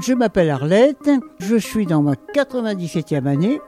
Je 0.00 0.14
m'appelle 0.14 0.50
Arlette, 0.50 1.10
je 1.40 1.56
suis 1.56 1.84
dans 1.84 2.02
ma 2.02 2.14
97e 2.34 3.26
année 3.26 3.60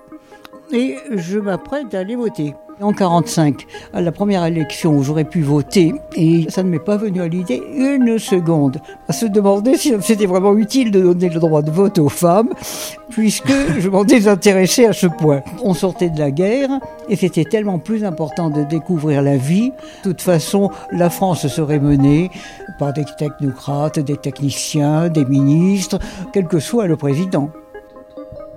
et 0.73 0.97
je 1.11 1.41
m'apprête 1.41 1.93
à 1.93 1.99
aller 1.99 2.15
voter. 2.15 2.55
En 2.83 2.95
45, 2.95 3.67
à 3.93 4.01
la 4.01 4.11
première 4.11 4.43
élection 4.47 4.97
où 4.97 5.03
j'aurais 5.03 5.25
pu 5.25 5.43
voter, 5.43 5.93
et 6.17 6.47
ça 6.49 6.63
ne 6.63 6.71
m'est 6.71 6.79
pas 6.79 6.97
venu 6.97 7.21
à 7.21 7.29
l'idée 7.29 7.63
une 7.77 8.19
seconde, 8.19 8.81
à 9.07 9.13
se 9.13 9.27
demander 9.27 9.77
si 9.77 9.93
c'était 10.01 10.25
vraiment 10.25 10.57
utile 10.57 10.91
de 10.91 11.01
donner 11.03 11.29
le 11.29 11.41
droit 11.41 11.61
de 11.61 11.71
vote 11.71 11.99
aux 11.99 12.09
femmes, 12.09 12.49
puisque 13.11 13.53
je 13.79 13.89
m'en 13.91 14.05
désintéressais 14.05 14.87
à 14.87 14.95
ce 14.95 15.07
point. 15.07 15.43
On 15.63 15.75
sortait 15.75 16.09
de 16.09 16.19
la 16.19 16.31
guerre, 16.31 16.71
et 17.11 17.17
c'était 17.17 17.45
tellement 17.45 17.79
plus 17.79 18.03
important 18.03 18.49
de 18.49 18.65
découvrir 18.65 19.21
la 19.21 19.37
vie. 19.37 19.73
De 20.03 20.11
toute 20.11 20.23
façon, 20.23 20.71
la 20.91 21.11
France 21.11 21.47
serait 21.49 21.81
menée 21.81 22.31
par 22.79 22.95
des 22.95 23.05
technocrates, 23.19 23.99
des 23.99 24.17
techniciens, 24.17 25.11
des 25.11 25.27
ministres, 25.27 25.99
quel 26.33 26.47
que 26.47 26.59
soit 26.59 26.87
le 26.87 26.97
président. 26.97 27.51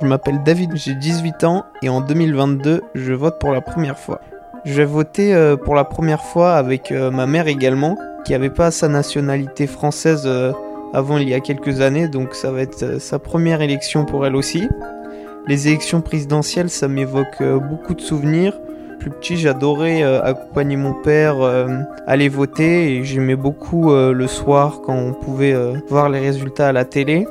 Je 0.03 0.07
m'appelle 0.09 0.43
David, 0.43 0.75
j'ai 0.75 0.95
18 0.95 1.45
ans 1.45 1.63
et 1.81 1.87
en 1.87 2.01
2022, 2.01 2.81
je 2.93 3.13
vote 3.13 3.39
pour 3.39 3.53
la 3.53 3.61
première 3.61 3.97
fois. 3.97 4.19
Je 4.65 4.73
vais 4.73 4.83
voter 4.83 5.33
euh, 5.33 5.55
pour 5.55 5.75
la 5.75 5.85
première 5.85 6.21
fois 6.21 6.55
avec 6.55 6.91
euh, 6.91 7.09
ma 7.09 7.25
mère 7.25 7.47
également, 7.47 7.97
qui 8.25 8.33
n'avait 8.33 8.49
pas 8.49 8.69
sa 8.69 8.89
nationalité 8.89 9.65
française 9.65 10.23
euh, 10.25 10.51
avant 10.93 11.19
il 11.19 11.29
y 11.29 11.33
a 11.33 11.39
quelques 11.39 11.79
années, 11.79 12.09
donc 12.09 12.35
ça 12.35 12.51
va 12.51 12.63
être 12.63 12.99
sa 12.99 13.17
première 13.17 13.61
élection 13.61 14.03
pour 14.03 14.25
elle 14.25 14.35
aussi. 14.35 14.67
Les 15.47 15.69
élections 15.69 16.01
présidentielles, 16.01 16.69
ça 16.69 16.89
m'évoque 16.89 17.41
beaucoup 17.69 17.93
de 17.93 18.01
souvenirs. 18.01 18.59
Plus 18.99 19.09
petit, 19.09 19.37
j'adorais 19.37 20.03
accompagner 20.03 20.75
mon 20.75 20.93
père, 20.93 21.35
aller 22.07 22.27
voter 22.27 22.97
et 22.97 23.03
j'aimais 23.05 23.35
beaucoup 23.35 23.93
le 23.93 24.27
soir 24.27 24.81
quand 24.85 24.95
on 24.95 25.13
pouvait 25.13 25.55
voir 25.89 26.09
les 26.09 26.19
résultats 26.19 26.69
à 26.69 26.71
la 26.71 26.85
télé. 26.85 27.25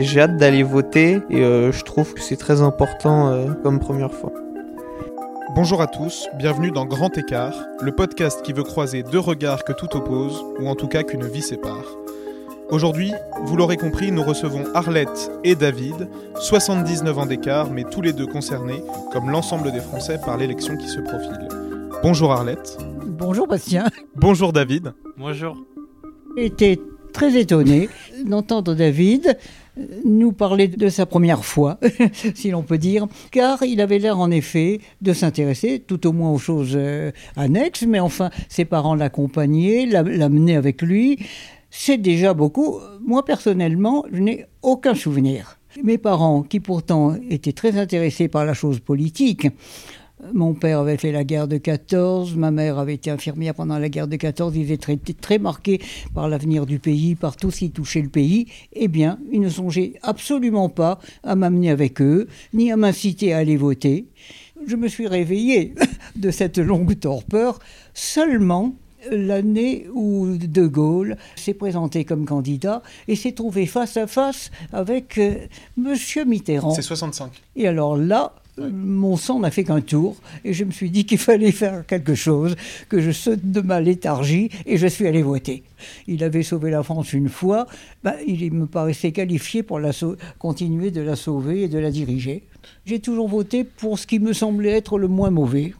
J'ai 0.00 0.20
hâte 0.20 0.36
d'aller 0.36 0.62
voter 0.62 1.18
et 1.28 1.42
euh, 1.42 1.72
je 1.72 1.82
trouve 1.82 2.14
que 2.14 2.20
c'est 2.20 2.36
très 2.36 2.62
important 2.62 3.32
euh, 3.32 3.52
comme 3.64 3.80
première 3.80 4.12
fois. 4.12 4.32
Bonjour 5.56 5.82
à 5.82 5.88
tous, 5.88 6.28
bienvenue 6.38 6.70
dans 6.70 6.86
Grand 6.86 7.18
Écart, 7.18 7.56
le 7.80 7.90
podcast 7.90 8.42
qui 8.42 8.52
veut 8.52 8.62
croiser 8.62 9.02
deux 9.02 9.18
regards 9.18 9.64
que 9.64 9.72
tout 9.72 9.96
oppose, 9.96 10.40
ou 10.60 10.68
en 10.68 10.76
tout 10.76 10.86
cas 10.86 11.02
qu'une 11.02 11.26
vie 11.26 11.42
sépare. 11.42 11.84
Aujourd'hui, 12.70 13.12
vous 13.42 13.56
l'aurez 13.56 13.76
compris, 13.76 14.12
nous 14.12 14.22
recevons 14.22 14.62
Arlette 14.72 15.32
et 15.42 15.56
David, 15.56 16.08
79 16.36 17.18
ans 17.18 17.26
d'écart, 17.26 17.68
mais 17.72 17.82
tous 17.82 18.00
les 18.00 18.12
deux 18.12 18.26
concernés, 18.28 18.84
comme 19.12 19.30
l'ensemble 19.30 19.72
des 19.72 19.80
Français, 19.80 20.20
par 20.24 20.36
l'élection 20.36 20.76
qui 20.76 20.86
se 20.86 21.00
profile. 21.00 21.48
Bonjour 22.04 22.30
Arlette. 22.30 22.78
Bonjour 23.04 23.48
Bastien. 23.48 23.86
Bonjour 24.14 24.52
David. 24.52 24.92
Bonjour. 25.16 25.56
J'étais 26.36 26.78
très 27.12 27.36
étonné 27.36 27.88
d'entendre 28.24 28.74
David 28.74 29.36
nous 30.04 30.32
parler 30.32 30.68
de 30.68 30.88
sa 30.88 31.06
première 31.06 31.44
fois, 31.44 31.78
si 32.34 32.50
l'on 32.50 32.62
peut 32.62 32.78
dire, 32.78 33.06
car 33.30 33.62
il 33.62 33.80
avait 33.80 33.98
l'air 33.98 34.18
en 34.18 34.30
effet 34.30 34.80
de 35.00 35.12
s'intéresser 35.12 35.82
tout 35.86 36.06
au 36.06 36.12
moins 36.12 36.30
aux 36.30 36.38
choses 36.38 36.74
euh, 36.74 37.10
annexes, 37.36 37.84
mais 37.86 38.00
enfin 38.00 38.30
ses 38.48 38.64
parents 38.64 38.94
l'accompagnaient, 38.94 39.86
l'amenaient 39.86 40.56
avec 40.56 40.82
lui. 40.82 41.18
C'est 41.70 41.98
déjà 41.98 42.34
beaucoup. 42.34 42.78
Moi 43.04 43.24
personnellement, 43.24 44.04
je 44.12 44.20
n'ai 44.20 44.46
aucun 44.62 44.94
souvenir. 44.94 45.58
Mes 45.82 45.98
parents, 45.98 46.42
qui 46.42 46.60
pourtant 46.60 47.14
étaient 47.28 47.52
très 47.52 47.76
intéressés 47.78 48.28
par 48.28 48.44
la 48.44 48.54
chose 48.54 48.80
politique, 48.80 49.48
mon 50.32 50.54
père 50.54 50.80
avait 50.80 50.96
fait 50.96 51.12
la 51.12 51.24
guerre 51.24 51.48
de 51.48 51.58
14, 51.58 52.34
ma 52.34 52.50
mère 52.50 52.78
avait 52.78 52.94
été 52.94 53.10
infirmière 53.10 53.54
pendant 53.54 53.78
la 53.78 53.88
guerre 53.88 54.08
de 54.08 54.16
14, 54.16 54.56
ils 54.56 54.72
étaient 54.72 54.96
très, 54.96 55.14
très 55.14 55.38
marqués 55.38 55.80
par 56.14 56.28
l'avenir 56.28 56.66
du 56.66 56.78
pays, 56.78 57.14
par 57.14 57.36
tout 57.36 57.50
ce 57.50 57.58
qui 57.58 57.70
touchait 57.70 58.02
le 58.02 58.08
pays. 58.08 58.46
Eh 58.72 58.88
bien, 58.88 59.18
ils 59.32 59.40
ne 59.40 59.48
songeaient 59.48 59.94
absolument 60.02 60.68
pas 60.68 60.98
à 61.22 61.36
m'amener 61.36 61.70
avec 61.70 62.00
eux, 62.00 62.26
ni 62.52 62.72
à 62.72 62.76
m'inciter 62.76 63.32
à 63.32 63.38
aller 63.38 63.56
voter. 63.56 64.06
Je 64.66 64.76
me 64.76 64.88
suis 64.88 65.06
réveillé 65.06 65.74
de 66.16 66.30
cette 66.30 66.58
longue 66.58 66.98
torpeur 66.98 67.60
seulement 67.94 68.74
l'année 69.10 69.86
où 69.92 70.36
De 70.36 70.66
Gaulle 70.66 71.16
s'est 71.36 71.54
présenté 71.54 72.04
comme 72.04 72.26
candidat 72.26 72.82
et 73.06 73.16
s'est 73.16 73.32
trouvé 73.32 73.66
face 73.66 73.96
à 73.96 74.06
face 74.06 74.50
avec 74.72 75.18
euh, 75.18 75.46
Monsieur 75.76 76.24
Mitterrand. 76.24 76.72
C'est 76.72 76.82
65. 76.82 77.30
Et 77.56 77.68
alors 77.68 77.96
là, 77.96 78.34
mon 78.58 79.16
sang 79.16 79.40
n'a 79.40 79.50
fait 79.50 79.64
qu'un 79.64 79.80
tour 79.80 80.16
et 80.44 80.52
je 80.52 80.64
me 80.64 80.70
suis 80.70 80.90
dit 80.90 81.06
qu'il 81.06 81.18
fallait 81.28 81.52
faire 81.52 81.86
quelque 81.86 82.14
chose, 82.14 82.56
que 82.88 83.00
je 83.00 83.10
saute 83.10 83.40
de 83.42 83.60
ma 83.60 83.80
léthargie 83.80 84.50
et 84.66 84.76
je 84.76 84.86
suis 84.86 85.06
allé 85.06 85.22
voter. 85.22 85.62
Il 86.06 86.24
avait 86.24 86.42
sauvé 86.42 86.70
la 86.70 86.82
France 86.82 87.12
une 87.12 87.28
fois, 87.28 87.66
ben, 88.02 88.14
il 88.26 88.52
me 88.52 88.66
paraissait 88.66 89.12
qualifié 89.12 89.62
pour 89.62 89.80
continuer 90.38 90.90
de 90.90 91.00
la 91.00 91.16
sauver 91.16 91.62
et 91.62 91.68
de 91.68 91.78
la 91.78 91.90
diriger. 91.90 92.44
J'ai 92.84 93.00
toujours 93.00 93.28
voté 93.28 93.64
pour 93.64 93.98
ce 93.98 94.06
qui 94.06 94.18
me 94.18 94.32
semblait 94.32 94.72
être 94.72 94.98
le 94.98 95.08
moins 95.08 95.30
mauvais. 95.30 95.72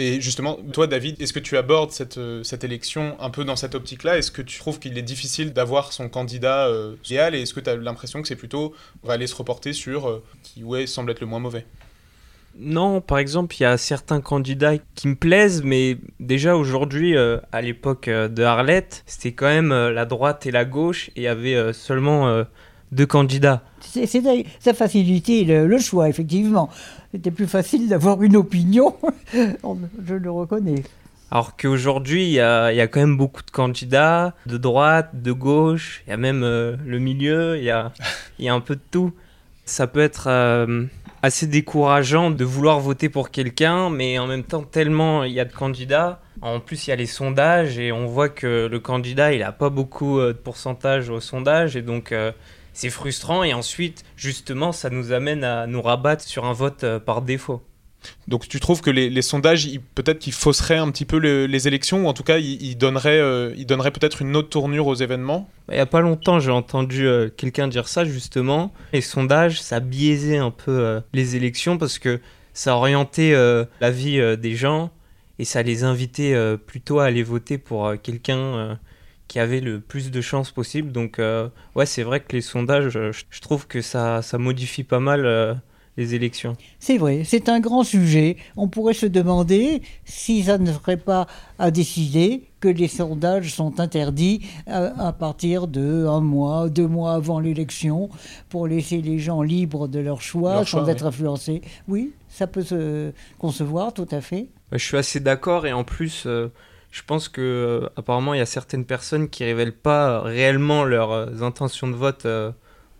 Et 0.00 0.20
justement, 0.20 0.58
toi, 0.72 0.86
David, 0.86 1.20
est-ce 1.20 1.32
que 1.32 1.40
tu 1.40 1.56
abordes 1.56 1.90
cette, 1.90 2.18
euh, 2.18 2.44
élection 2.62 3.16
un 3.20 3.30
peu 3.30 3.44
dans 3.44 3.56
cette 3.56 3.74
optique-là? 3.74 4.16
Est-ce 4.16 4.30
que 4.30 4.42
tu 4.42 4.56
trouves 4.58 4.78
qu'il 4.78 4.96
est 4.96 5.02
difficile 5.02 5.52
d'avoir 5.52 5.92
son 5.92 6.08
candidat 6.08 6.68
euh, 6.68 6.94
idéal? 7.06 7.34
Et 7.34 7.42
est-ce 7.42 7.52
que 7.52 7.58
tu 7.58 7.68
as 7.68 7.76
l'impression 7.76 8.22
que 8.22 8.28
c'est 8.28 8.36
plutôt, 8.36 8.74
on 9.02 9.08
aller 9.08 9.26
se 9.26 9.34
reporter 9.34 9.72
sur 9.72 10.08
euh, 10.08 10.22
qui, 10.44 10.62
ouais, 10.62 10.86
semble 10.86 11.10
être 11.10 11.20
le 11.20 11.26
moins 11.26 11.40
mauvais? 11.40 11.66
Non, 12.60 13.00
par 13.00 13.18
exemple, 13.18 13.54
il 13.58 13.62
y 13.62 13.66
a 13.66 13.76
certains 13.76 14.20
candidats 14.20 14.78
qui 14.96 15.06
me 15.06 15.14
plaisent, 15.14 15.62
mais 15.62 15.96
déjà 16.18 16.56
aujourd'hui, 16.56 17.16
euh, 17.16 17.38
à 17.52 17.62
l'époque 17.62 18.08
euh, 18.08 18.26
de 18.28 18.42
Arlette, 18.42 19.04
c'était 19.06 19.32
quand 19.32 19.46
même 19.46 19.70
euh, 19.70 19.92
la 19.92 20.04
droite 20.06 20.44
et 20.44 20.50
la 20.50 20.64
gauche, 20.64 21.08
et 21.10 21.20
il 21.20 21.22
y 21.22 21.28
avait 21.28 21.72
seulement 21.72 22.44
deux 22.90 23.06
candidats. 23.06 23.62
Ça 23.80 24.74
facilitait 24.74 25.44
le, 25.44 25.66
le, 25.68 25.78
choix, 25.78 26.08
effectivement. 26.08 26.68
C'était 27.12 27.30
plus 27.30 27.46
facile 27.46 27.88
d'avoir 27.88 28.22
une 28.22 28.36
opinion, 28.36 28.96
je 29.32 30.14
le 30.14 30.30
reconnais. 30.30 30.82
Alors 31.30 31.56
qu'aujourd'hui, 31.56 32.24
il 32.24 32.32
y 32.32 32.40
a, 32.40 32.72
y 32.72 32.80
a, 32.80 32.88
quand 32.88 33.00
même 33.00 33.16
beaucoup 33.16 33.42
de 33.42 33.50
candidats, 33.50 34.34
de 34.46 34.56
droite, 34.56 35.10
de 35.12 35.30
gauche, 35.30 36.02
il 36.06 36.10
y 36.10 36.12
a 36.12 36.16
même 36.16 36.40
le 36.40 36.98
milieu, 36.98 37.56
il 37.56 37.64
y 37.64 37.70
a, 37.70 37.92
y 38.38 38.48
a 38.48 38.54
un 38.54 38.60
peu 38.60 38.74
de 38.74 38.80
tout. 38.90 39.12
Ça 39.64 39.86
peut 39.86 40.00
être 40.00 40.28
assez 41.22 41.46
décourageant 41.46 42.30
de 42.30 42.44
vouloir 42.44 42.80
voter 42.80 43.08
pour 43.08 43.30
quelqu'un, 43.30 43.90
mais 43.90 44.18
en 44.18 44.26
même 44.26 44.44
temps, 44.44 44.62
tellement 44.62 45.24
il 45.24 45.32
y 45.32 45.40
a 45.40 45.44
de 45.44 45.52
candidats. 45.52 46.20
En 46.40 46.60
plus, 46.60 46.86
il 46.86 46.90
y 46.90 46.92
a 46.92 46.96
les 46.96 47.06
sondages 47.06 47.78
et 47.78 47.90
on 47.90 48.06
voit 48.06 48.28
que 48.28 48.68
le 48.70 48.80
candidat, 48.80 49.32
il 49.32 49.40
n'a 49.40 49.52
pas 49.52 49.70
beaucoup 49.70 50.20
euh, 50.20 50.32
de 50.32 50.38
pourcentage 50.38 51.10
au 51.10 51.20
sondage 51.20 51.76
et 51.76 51.82
donc 51.82 52.12
euh, 52.12 52.32
c'est 52.72 52.90
frustrant. 52.90 53.42
Et 53.42 53.54
ensuite, 53.54 54.04
justement, 54.16 54.70
ça 54.70 54.90
nous 54.90 55.12
amène 55.12 55.42
à 55.42 55.66
nous 55.66 55.82
rabattre 55.82 56.22
sur 56.22 56.44
un 56.44 56.52
vote 56.52 56.84
euh, 56.84 57.00
par 57.00 57.22
défaut. 57.22 57.62
Donc 58.26 58.48
tu 58.48 58.60
trouves 58.60 58.80
que 58.80 58.90
les, 58.90 59.22
sondages, 59.22 59.68
peut-être 59.94 60.18
qu'ils 60.18 60.32
fausseraient 60.32 60.76
un 60.76 60.90
petit 60.90 61.04
peu 61.04 61.16
les 61.18 61.68
élections, 61.68 62.04
ou 62.04 62.08
en 62.08 62.12
tout 62.12 62.22
cas 62.22 62.38
ils, 62.38 62.76
donneraient, 62.76 63.18
euh, 63.18 63.50
peut-être 63.54 64.22
une 64.22 64.36
autre 64.36 64.50
tournure 64.50 64.86
aux 64.86 64.94
événements? 64.94 65.48
Il 65.68 65.74
n'y 65.74 65.80
a 65.80 65.86
pas 65.86 66.00
longtemps, 66.00 66.40
j'ai 66.40 66.50
entendu 66.50 67.06
euh, 67.06 67.28
quelqu'un 67.28 67.68
dire 67.68 67.88
ça 67.88 68.04
justement. 68.04 68.72
Les 68.92 69.00
sondages, 69.00 69.60
ça 69.60 69.80
biaisait 69.80 70.38
un 70.38 70.50
peu 70.50 70.70
euh, 70.70 71.00
les 71.12 71.36
élections 71.36 71.78
parce 71.78 71.98
que 71.98 72.20
ça 72.52 72.76
orientait 72.76 73.34
la 73.80 73.90
vie 73.90 74.20
des 74.36 74.56
gens 74.56 74.90
et 75.38 75.44
ça 75.44 75.62
les 75.62 75.84
invitait 75.84 76.34
plutôt 76.66 76.98
à 76.98 77.04
aller 77.04 77.22
voter 77.22 77.56
pour 77.56 77.92
quelqu'un 78.02 78.80
qui 79.28 79.38
avait 79.38 79.60
le 79.60 79.78
plus 79.78 80.10
de 80.10 80.20
chances 80.20 80.50
possible. 80.50 80.90
Donc 80.90 81.20
ouais, 81.76 81.86
c'est 81.86 82.02
vrai 82.02 82.18
que 82.18 82.32
les 82.32 82.40
sondages, 82.40 82.98
je 83.30 83.40
trouve 83.40 83.68
que 83.68 83.80
ça, 83.80 84.22
ça 84.22 84.38
modifie 84.38 84.82
pas 84.82 84.98
mal 84.98 85.60
élections. 86.14 86.56
C'est 86.78 86.98
vrai, 86.98 87.22
c'est 87.24 87.48
un 87.48 87.60
grand 87.60 87.84
sujet. 87.84 88.36
On 88.56 88.68
pourrait 88.68 88.94
se 88.94 89.06
demander 89.06 89.82
si 90.04 90.44
ça 90.44 90.58
ne 90.58 90.72
serait 90.72 90.96
pas 90.96 91.26
à 91.58 91.70
décider 91.70 92.44
que 92.60 92.68
les 92.68 92.88
sondages 92.88 93.52
sont 93.54 93.80
interdits 93.80 94.46
à, 94.66 95.12
partir 95.12 95.68
de 95.68 96.06
un 96.06 96.20
mois, 96.20 96.68
deux 96.68 96.86
mois 96.86 97.14
avant 97.14 97.40
l'élection, 97.40 98.08
pour 98.48 98.66
laisser 98.66 99.00
les 99.00 99.18
gens 99.18 99.42
libres 99.42 99.88
de 99.88 100.00
leur 100.00 100.20
choix, 100.22 100.64
sans 100.64 100.88
être 100.88 101.06
influencés. 101.06 101.62
Oui, 101.86 102.12
ça 102.28 102.46
peut 102.46 102.62
se 102.64 103.12
concevoir, 103.38 103.92
tout 103.92 104.08
à 104.10 104.20
fait. 104.20 104.48
Je 104.72 104.78
suis 104.78 104.96
assez 104.96 105.20
d'accord 105.20 105.66
et 105.66 105.72
en 105.72 105.84
plus. 105.84 106.24
Euh, 106.26 106.48
je 106.90 107.02
pense 107.06 107.28
que 107.28 107.40
euh, 107.40 107.88
apparemment 107.96 108.32
il 108.32 108.38
y 108.38 108.42
a 108.42 108.46
certaines 108.46 108.86
personnes 108.86 109.28
qui 109.28 109.44
révèlent 109.44 109.76
pas 109.76 110.22
réellement 110.22 110.84
leurs 110.84 111.12
euh, 111.12 111.42
intentions 111.42 111.86
de 111.86 111.94
vote 111.94 112.26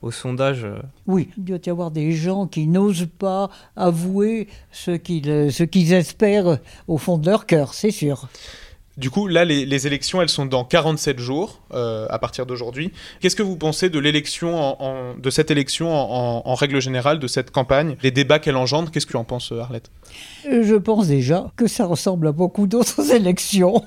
au 0.02 0.10
sondage. 0.10 0.64
Euh. 0.64 0.78
Oui, 1.06 1.28
il 1.36 1.44
doit 1.44 1.58
y 1.64 1.70
avoir 1.70 1.90
des 1.90 2.12
gens 2.12 2.46
qui 2.46 2.66
n'osent 2.66 3.08
pas 3.18 3.50
avouer 3.76 4.48
ce 4.72 4.92
qu'ils, 4.92 5.30
euh, 5.30 5.50
ce 5.50 5.64
qu'ils 5.64 5.92
espèrent 5.92 6.58
au 6.86 6.98
fond 6.98 7.18
de 7.18 7.28
leur 7.28 7.46
cœur, 7.46 7.74
c'est 7.74 7.90
sûr. 7.90 8.28
Du 8.96 9.10
coup, 9.10 9.28
là, 9.28 9.44
les, 9.44 9.86
élections, 9.86 10.20
elles 10.20 10.28
sont 10.28 10.44
dans 10.44 10.64
47 10.64 11.20
jours 11.20 11.60
euh, 11.72 12.08
à 12.10 12.18
partir 12.18 12.46
d'aujourd'hui. 12.46 12.92
Qu'est-ce 13.20 13.36
que 13.36 13.44
vous 13.44 13.56
pensez 13.56 13.90
de 13.90 13.98
l'élection, 14.00 14.76
de 15.16 15.30
cette 15.30 15.52
élection 15.52 15.92
en, 15.94 16.54
règle 16.56 16.80
générale, 16.80 17.20
de 17.20 17.28
cette 17.28 17.52
campagne, 17.52 17.96
les 18.02 18.10
débats 18.10 18.40
qu'elle 18.40 18.56
engendre 18.56 18.90
Qu'est-ce 18.90 19.06
que 19.06 19.12
tu 19.12 19.16
en 19.16 19.22
penses, 19.22 19.52
Arlette? 19.52 19.92
Je 20.44 20.76
pense 20.76 21.08
déjà 21.08 21.52
que 21.56 21.66
ça 21.66 21.86
ressemble 21.86 22.28
à 22.28 22.32
beaucoup 22.32 22.66
d'autres 22.66 23.12
élections. 23.14 23.82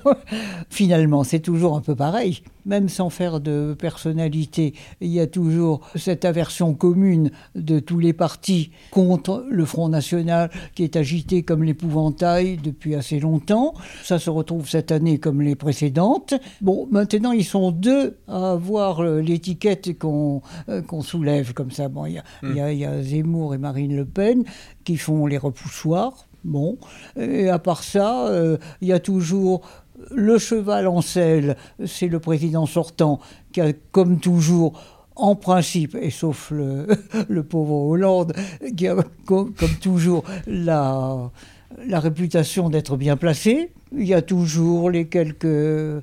Finalement, 0.70 1.24
c'est 1.24 1.40
toujours 1.40 1.76
un 1.76 1.80
peu 1.80 1.94
pareil. 1.94 2.42
Même 2.64 2.88
sans 2.88 3.10
faire 3.10 3.40
de 3.40 3.74
personnalité, 3.76 4.74
il 5.00 5.08
y 5.08 5.18
a 5.18 5.26
toujours 5.26 5.80
cette 5.96 6.24
aversion 6.24 6.74
commune 6.74 7.32
de 7.56 7.80
tous 7.80 7.98
les 7.98 8.12
partis 8.12 8.70
contre 8.92 9.44
le 9.50 9.64
Front 9.64 9.88
National 9.88 10.50
qui 10.76 10.84
est 10.84 10.94
agité 10.94 11.42
comme 11.42 11.64
l'épouvantail 11.64 12.58
depuis 12.62 12.94
assez 12.94 13.18
longtemps. 13.18 13.74
Ça 14.04 14.20
se 14.20 14.30
retrouve 14.30 14.68
cette 14.68 14.92
année 14.92 15.18
comme 15.18 15.42
les 15.42 15.56
précédentes. 15.56 16.34
Bon, 16.60 16.86
maintenant, 16.90 17.32
ils 17.32 17.44
sont 17.44 17.72
deux 17.72 18.18
à 18.28 18.52
avoir 18.52 19.02
l'étiquette 19.02 19.98
qu'on 19.98 20.42
euh, 20.68 21.00
soulève 21.00 21.54
comme 21.54 21.72
ça. 21.72 21.88
Bon, 21.88 22.06
il 22.06 22.12
y, 22.14 22.18
a, 22.18 22.24
il 22.72 22.76
y, 22.76 22.80
y 22.80 22.84
a 22.84 23.02
Zemmour 23.02 23.54
et 23.54 23.58
Marine 23.58 23.96
Le 23.96 24.04
Pen 24.04 24.44
qui 24.84 24.96
font 24.96 25.26
les 25.26 25.38
repoussoirs. 25.38 26.26
Bon, 26.44 26.76
et 27.16 27.48
à 27.48 27.60
part 27.60 27.84
ça, 27.84 28.26
euh, 28.26 28.58
il 28.80 28.88
y 28.88 28.92
a 28.92 28.98
toujours 28.98 29.62
le 30.10 30.38
cheval 30.38 30.88
en 30.88 31.00
selle, 31.00 31.56
c'est 31.86 32.08
le 32.08 32.18
président 32.18 32.66
sortant 32.66 33.20
qui 33.52 33.60
a, 33.60 33.72
comme 33.92 34.18
toujours, 34.18 34.80
en 35.14 35.36
principe, 35.36 35.94
et 35.94 36.10
sauf 36.10 36.50
le, 36.50 36.86
le 37.28 37.42
pauvre 37.44 37.74
Hollande, 37.74 38.34
qui 38.76 38.88
a, 38.88 38.96
comme, 39.24 39.52
comme 39.54 39.74
toujours, 39.80 40.24
la, 40.46 41.30
la 41.86 42.00
réputation 42.00 42.70
d'être 42.70 42.96
bien 42.96 43.16
placé. 43.16 43.70
Il 43.96 44.06
y 44.06 44.14
a 44.14 44.22
toujours 44.22 44.90
les 44.90 45.06
quelques 45.06 46.02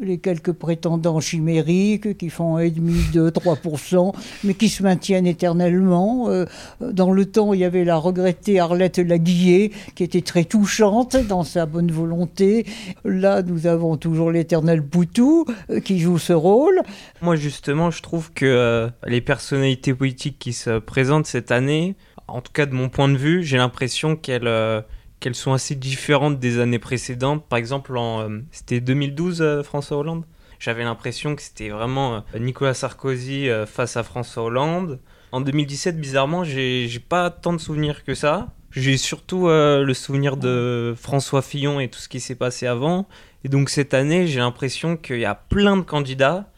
les 0.00 0.18
quelques 0.18 0.52
prétendants 0.52 1.20
chimériques 1.20 2.18
qui 2.18 2.28
font 2.28 2.58
1,5, 2.58 3.12
2, 3.12 3.30
3%, 3.30 4.14
mais 4.44 4.54
qui 4.54 4.68
se 4.68 4.82
maintiennent 4.82 5.26
éternellement. 5.26 6.28
Euh, 6.28 6.44
dans 6.80 7.12
le 7.12 7.24
temps, 7.24 7.54
il 7.54 7.60
y 7.60 7.64
avait 7.64 7.84
la 7.84 7.96
regrettée 7.96 8.60
Arlette 8.60 8.98
Laguillet, 8.98 9.70
qui 9.94 10.04
était 10.04 10.20
très 10.20 10.44
touchante 10.44 11.16
dans 11.16 11.44
sa 11.44 11.66
bonne 11.66 11.90
volonté. 11.90 12.66
Là, 13.04 13.42
nous 13.42 13.66
avons 13.66 13.96
toujours 13.96 14.30
l'éternel 14.30 14.82
Poutou, 14.82 15.46
euh, 15.70 15.80
qui 15.80 15.98
joue 15.98 16.18
ce 16.18 16.32
rôle. 16.32 16.82
Moi, 17.22 17.36
justement, 17.36 17.90
je 17.90 18.02
trouve 18.02 18.32
que 18.32 18.44
euh, 18.46 18.88
les 19.06 19.20
personnalités 19.20 19.94
politiques 19.94 20.38
qui 20.38 20.52
se 20.52 20.78
présentent 20.78 21.26
cette 21.26 21.50
année, 21.50 21.96
en 22.28 22.40
tout 22.40 22.52
cas 22.52 22.66
de 22.66 22.74
mon 22.74 22.88
point 22.88 23.08
de 23.08 23.16
vue, 23.16 23.42
j'ai 23.42 23.56
l'impression 23.56 24.16
qu'elles 24.16 24.46
euh, 24.46 24.80
qu'elles 25.22 25.34
sont 25.36 25.52
assez 25.52 25.76
différentes 25.76 26.38
des 26.40 26.58
années 26.58 26.80
précédentes. 26.80 27.46
Par 27.48 27.58
exemple, 27.58 27.94
euh, 27.96 28.40
c'était 28.50 28.80
2012, 28.80 29.40
euh, 29.40 29.62
François 29.62 29.96
Hollande? 29.96 30.24
J'avais 30.58 30.84
l'impression 30.84 31.34
que 31.36 31.42
c'était 31.42 31.70
vraiment 31.70 32.16
euh, 32.34 32.38
Nicolas 32.38 32.74
Sarkozy 32.74 33.48
face 33.66 33.96
à 33.96 34.02
François 34.02 34.44
Hollande. 34.44 35.00
En 35.30 35.40
2017, 35.40 35.98
bizarrement, 35.98 36.44
j'ai 36.44 36.88
j'ai 36.88 37.00
pas 37.00 37.30
tant 37.30 37.52
de 37.52 37.58
souvenirs 37.58 38.04
que 38.04 38.14
ça. 38.14 38.48
J'ai 38.70 38.96
surtout 38.96 39.48
le 39.48 39.92
souvenir 39.92 40.36
de 40.36 40.94
François 40.96 41.42
Fillon 41.42 41.78
et 41.78 41.88
tout 41.88 41.98
ce 41.98 42.08
qui 42.08 42.20
s'est 42.20 42.34
passé 42.34 42.66
avant. 42.66 43.06
Et 43.44 43.48
donc 43.48 43.68
cette 43.68 43.92
année, 43.92 44.26
j'ai 44.26 44.38
l'impression 44.38 44.96
qu'il 44.96 45.20
y 45.20 45.26
a 45.26 45.34
plein 45.34 45.76
de 45.76 45.82
candidats, 45.82 46.50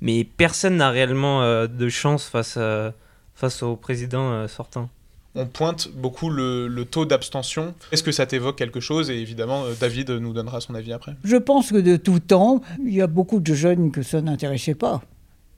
mais 0.00 0.24
personne 0.24 0.76
n'a 0.76 0.90
réellement 0.90 1.66
de 1.66 1.88
chance 1.88 2.28
face, 2.28 2.58
face 3.34 3.62
au 3.62 3.76
président 3.76 4.48
sortant. 4.48 4.90
On 5.34 5.46
pointe 5.46 5.88
beaucoup 5.94 6.28
le, 6.28 6.84
taux 6.90 7.04
d'abstention. 7.04 7.74
Est-ce 7.92 8.02
que 8.02 8.12
ça 8.12 8.26
t'évoque 8.26 8.56
quelque 8.56 8.80
chose 8.80 9.10
Et 9.10 9.18
évidemment, 9.20 9.64
euh, 9.64 9.74
David 9.78 10.10
nous 10.10 10.32
donnera 10.32 10.60
son 10.60 10.74
avis 10.74 10.92
après. 10.92 11.14
Je 11.22 11.36
pense 11.36 11.70
que 11.70 11.76
de 11.76 11.96
tout 11.96 12.18
temps, 12.18 12.62
il 12.84 12.94
y 12.94 13.00
a 13.00 13.06
beaucoup 13.06 13.40
de 13.40 13.54
jeunes 13.54 13.92
que 13.92 14.02
ça 14.02 14.20
n'intéressait 14.20 14.74
pas. 14.74 15.02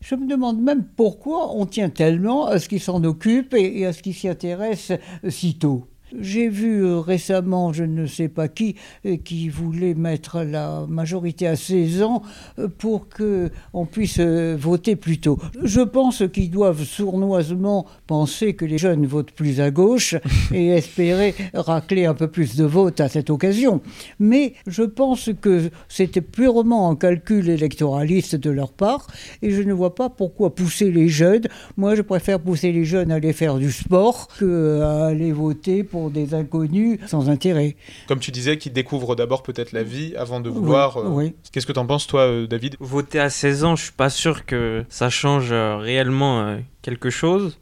Je 0.01 0.15
me 0.15 0.29
demande 0.29 0.61
même 0.61 0.85
pourquoi 0.97 1.55
on 1.55 1.65
tient 1.65 1.89
tellement 1.89 2.47
à 2.47 2.59
ce 2.59 2.69
qu'ils 2.69 2.81
s'en 2.81 3.03
occupent 3.05 3.55
et, 3.55 3.81
et 3.81 3.87
à 3.87 3.93
ce 3.93 4.03
qu'ils 4.03 4.15
s'y 4.15 4.29
intéressent 4.29 4.99
si 5.29 5.55
tôt. 5.55 5.87
J'ai 6.21 6.49
vu 6.49 6.85
euh, 6.85 6.99
récemment, 6.99 7.73
je 7.73 7.85
ne 7.85 8.07
sais 8.07 8.29
pas 8.29 8.49
qui, 8.49 8.77
euh, 9.07 9.17
qui 9.17 9.49
voulait 9.49 9.95
mettre 9.95 10.43
la 10.43 10.85
majorité 10.89 11.47
à 11.47 11.57
16 11.57 12.03
ans 12.03 12.23
euh, 12.59 12.69
pour 12.69 13.09
que 13.09 13.51
on 13.73 13.87
puisse 13.87 14.21
voter 14.21 14.97
plus 14.97 15.19
tôt. 15.19 15.39
Je 15.63 15.81
pense 15.81 16.23
qu'ils 16.33 16.51
doivent 16.51 16.85
sournoisement 16.85 17.87
penser 18.07 18.55
que 18.55 18.65
les 18.65 18.79
jeunes 18.79 19.07
votent 19.07 19.33
plus 19.33 19.61
à 19.61 19.71
gauche 19.71 20.15
et 20.53 20.69
espérer 20.69 21.35
racler 21.55 22.05
un 22.05 22.15
peu 22.15 22.29
plus 22.29 22.57
de 22.57 22.65
votes 22.65 23.01
à 23.01 23.09
cette 23.09 23.31
occasion. 23.31 23.81
Mais 24.19 24.55
je 24.67 24.83
pense 24.83 25.31
que 25.41 25.71
c'était 25.89 26.21
purement 26.21 26.91
un 26.91 26.97
calcul 26.97 27.49
électoraliste 27.49 28.37
de 28.37 28.51
leur 28.51 28.73
part 28.73 29.07
et 29.41 29.51
je 29.51 29.63
ne 29.63 29.73
vois 29.73 29.95
pas 29.95 30.11
pourquoi 30.11 30.55
pousser 30.55 30.91
les 30.91 31.09
jeunes. 31.09 31.47
Moi, 31.77 31.95
je 31.95 32.03
préfère 32.03 32.41
pousser 32.41 32.73
les 32.73 32.85
jeunes 32.85 33.11
à 33.11 33.17
aller 33.17 33.33
faire 33.33 33.57
du 33.57 33.73
sport 33.73 34.29
que 34.39 34.81
à 34.83 35.07
aller 35.07 35.33
voter 35.33 35.85
pour 35.85 36.02
des 36.11 36.35
inconnus 36.35 36.99
sans 37.07 37.29
intérêt. 37.31 37.77
Comme 38.09 38.19
tu 38.21 38.31
disais, 38.31 38.59
qui 38.59 38.71
découvre 38.71 39.15
d'abord 39.17 39.43
peut-être 39.43 39.73
la 39.73 39.83
vie 39.83 40.15
avant 40.17 40.41
de 40.41 40.49
vouloir. 40.51 40.97
euh, 40.99 41.09
Oui, 41.09 41.25
oui. 41.27 41.35
Qu'est-ce 41.53 41.67
que 41.67 41.73
t'en 41.73 41.87
penses, 41.87 42.07
toi, 42.07 42.23
euh, 42.23 42.47
David? 42.47 42.77
Voter 42.81 43.19
à 43.21 43.31
16 43.31 43.65
ans, 43.65 43.77
je 43.77 43.85
suis 43.85 43.93
pas 43.93 44.11
sûr 44.11 44.47
que 44.47 44.85
ça 44.89 45.11
change 45.11 45.51
euh, 45.53 45.77
réellement 45.77 46.57
quelque 46.83 47.11
chose, 47.11 47.59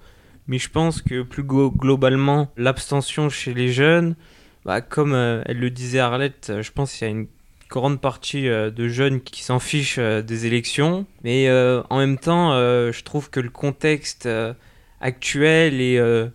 mais 0.46 0.58
je 0.58 0.68
pense 0.70 1.02
que 1.02 1.22
plus 1.22 1.42
glo- 1.42 1.70
globalement, 1.74 2.48
l'abstention 2.56 3.28
chez 3.28 3.54
les 3.54 3.72
jeunes, 3.72 4.16
bah, 4.64 4.80
comme 4.80 5.12
euh, 5.14 5.42
elle 5.46 5.58
le 5.58 5.70
disait 5.70 5.98
Arlette, 6.00 6.52
je 6.60 6.70
pense 6.72 6.92
qu'il 6.92 7.06
y 7.06 7.10
a 7.10 7.12
une 7.12 7.26
grande 7.70 8.00
partie 8.00 8.48
euh, 8.48 8.70
de 8.70 8.88
jeunes 8.88 9.20
qui 9.20 9.42
s'en 9.44 9.60
fichent 9.60 9.98
euh, 9.98 10.22
des 10.22 10.46
élections, 10.46 11.06
mais 11.22 11.48
euh, 11.48 11.82
en 11.88 11.98
même 11.98 12.18
temps, 12.18 12.52
euh, 12.52 12.90
je 12.92 13.04
trouve 13.04 13.30
que 13.30 13.38
le 13.38 13.48
contexte 13.50 14.26
euh, 14.26 14.52
actuel 15.00 15.80
et 15.80 15.96
euh, 15.98 16.26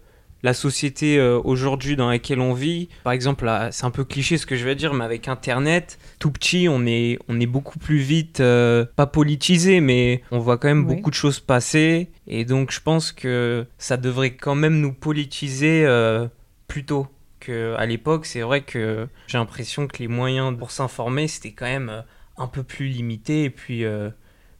la 0.45 0.53
société 0.53 1.17
euh, 1.17 1.41
aujourd'hui 1.43 1.95
dans 1.95 2.07
laquelle 2.07 2.39
on 2.39 2.53
vit, 2.53 2.87
par 3.03 3.13
exemple, 3.13 3.45
là, 3.45 3.71
c'est 3.71 3.83
un 3.83 3.89
peu 3.89 4.03
cliché 4.05 4.37
ce 4.37 4.45
que 4.45 4.55
je 4.55 4.63
vais 4.63 4.75
dire, 4.75 4.93
mais 4.93 5.03
avec 5.03 5.27
Internet, 5.27 5.97
tout 6.19 6.29
petit, 6.29 6.67
on 6.69 6.85
est, 6.85 7.17
on 7.27 7.39
est 7.39 7.47
beaucoup 7.47 7.79
plus 7.79 7.97
vite, 7.97 8.41
euh, 8.41 8.85
pas 8.95 9.07
politisé, 9.07 9.81
mais 9.81 10.21
on 10.29 10.37
voit 10.37 10.59
quand 10.59 10.67
même 10.67 10.85
Oui. 10.87 10.95
beaucoup 10.95 11.09
de 11.09 11.15
choses 11.15 11.39
passer. 11.39 12.11
Et 12.27 12.45
donc, 12.45 12.71
je 12.71 12.79
pense 12.79 13.11
que 13.11 13.65
ça 13.79 13.97
devrait 13.97 14.35
quand 14.35 14.53
même 14.53 14.79
nous 14.79 14.93
politiser 14.93 15.83
euh, 15.83 16.27
plus 16.67 16.85
tôt 16.85 17.07
qu'à 17.39 17.83
l'époque. 17.87 18.27
C'est 18.27 18.41
vrai 18.41 18.61
que 18.61 19.07
j'ai 19.25 19.39
l'impression 19.39 19.87
que 19.87 19.97
les 19.97 20.07
moyens 20.07 20.55
pour 20.55 20.69
s'informer, 20.69 21.27
c'était 21.27 21.53
quand 21.53 21.65
même 21.65 21.89
euh, 21.89 22.01
un 22.37 22.47
peu 22.47 22.61
plus 22.61 22.85
limité. 22.85 23.45
Et 23.45 23.49
puis, 23.49 23.83
euh, 23.83 24.09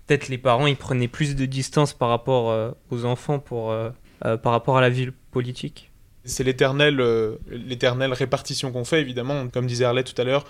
peut-être 0.07 0.29
les 0.29 0.39
parents, 0.39 0.65
ils 0.65 0.77
prenaient 0.77 1.07
plus 1.07 1.35
de 1.35 1.45
distance 1.45 1.93
par 1.93 2.09
rapport 2.09 2.73
aux 2.89 3.05
enfants 3.05 3.37
pour, 3.37 3.71
euh, 4.23 4.37
par 4.37 4.51
rapport 4.51 4.77
à 4.77 4.81
la 4.81 4.89
vie 4.89 5.09
politique. 5.31 5.91
C'est 6.23 6.43
l'éternelle 6.43 6.99
euh, 6.99 7.35
l'éternelle 7.49 8.13
répartition 8.13 8.71
qu'on 8.71 8.85
fait, 8.85 9.01
évidemment. 9.01 9.47
Comme 9.47 9.67
disait 9.67 9.85
Arlette 9.85 10.13
tout 10.13 10.21
à 10.21 10.25
l'heure, 10.25 10.45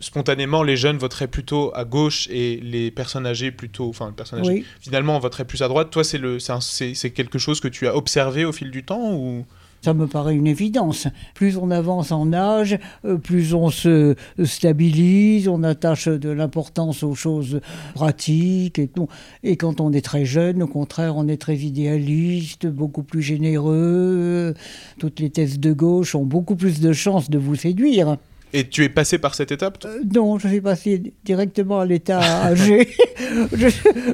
spontanément, 0.00 0.62
les 0.62 0.76
jeunes 0.76 0.98
voteraient 0.98 1.28
plutôt 1.28 1.72
à 1.74 1.84
gauche 1.84 2.28
et 2.30 2.60
les 2.60 2.90
personnes 2.90 3.26
âgées 3.26 3.50
plutôt. 3.50 3.88
Enfin, 3.88 4.08
les 4.08 4.14
personnes 4.14 4.40
âgées, 4.40 4.50
oui. 4.50 4.66
finalement, 4.80 5.18
voteraient 5.18 5.46
plus 5.46 5.62
à 5.62 5.68
droite. 5.68 5.90
Toi, 5.90 6.04
c'est 6.04 7.10
quelque 7.10 7.38
chose 7.38 7.60
que 7.60 7.68
tu 7.68 7.86
as 7.86 7.96
observé 7.96 8.44
au 8.44 8.52
fil 8.52 8.70
du 8.70 8.84
temps 8.84 9.12
ou... 9.12 9.46
Ça 9.82 9.94
me 9.94 10.06
paraît 10.06 10.34
une 10.34 10.46
évidence. 10.46 11.06
Plus 11.34 11.56
on 11.56 11.70
avance 11.70 12.10
en 12.10 12.32
âge, 12.32 12.78
euh, 13.04 13.16
plus 13.16 13.54
on 13.54 13.70
se 13.70 14.14
stabilise, 14.44 15.48
on 15.48 15.62
attache 15.62 16.08
de 16.08 16.30
l'importance 16.30 17.02
aux 17.02 17.14
choses 17.14 17.60
pratiques 17.94 18.78
et 18.78 18.88
tout. 18.88 19.08
Et 19.42 19.56
quand 19.56 19.80
on 19.80 19.92
est 19.92 20.04
très 20.04 20.24
jeune, 20.24 20.62
au 20.62 20.66
contraire, 20.66 21.16
on 21.16 21.28
est 21.28 21.40
très 21.40 21.56
idéaliste, 21.56 22.66
beaucoup 22.66 23.02
plus 23.02 23.22
généreux. 23.22 24.54
Toutes 24.98 25.20
les 25.20 25.30
thèses 25.30 25.60
de 25.60 25.72
gauche 25.72 26.14
ont 26.14 26.24
beaucoup 26.24 26.56
plus 26.56 26.80
de 26.80 26.92
chances 26.92 27.30
de 27.30 27.38
vous 27.38 27.54
séduire. 27.54 28.16
Et 28.52 28.66
tu 28.66 28.82
es 28.82 28.88
passé 28.88 29.18
par 29.18 29.34
cette 29.34 29.52
étape? 29.52 29.84
Euh, 29.84 30.00
non, 30.14 30.38
je 30.38 30.48
suis 30.48 30.60
passé 30.60 31.02
directement 31.24 31.80
à 31.80 31.86
l'état 31.86 32.20
âgé. 32.20 32.88
je, 33.52 33.68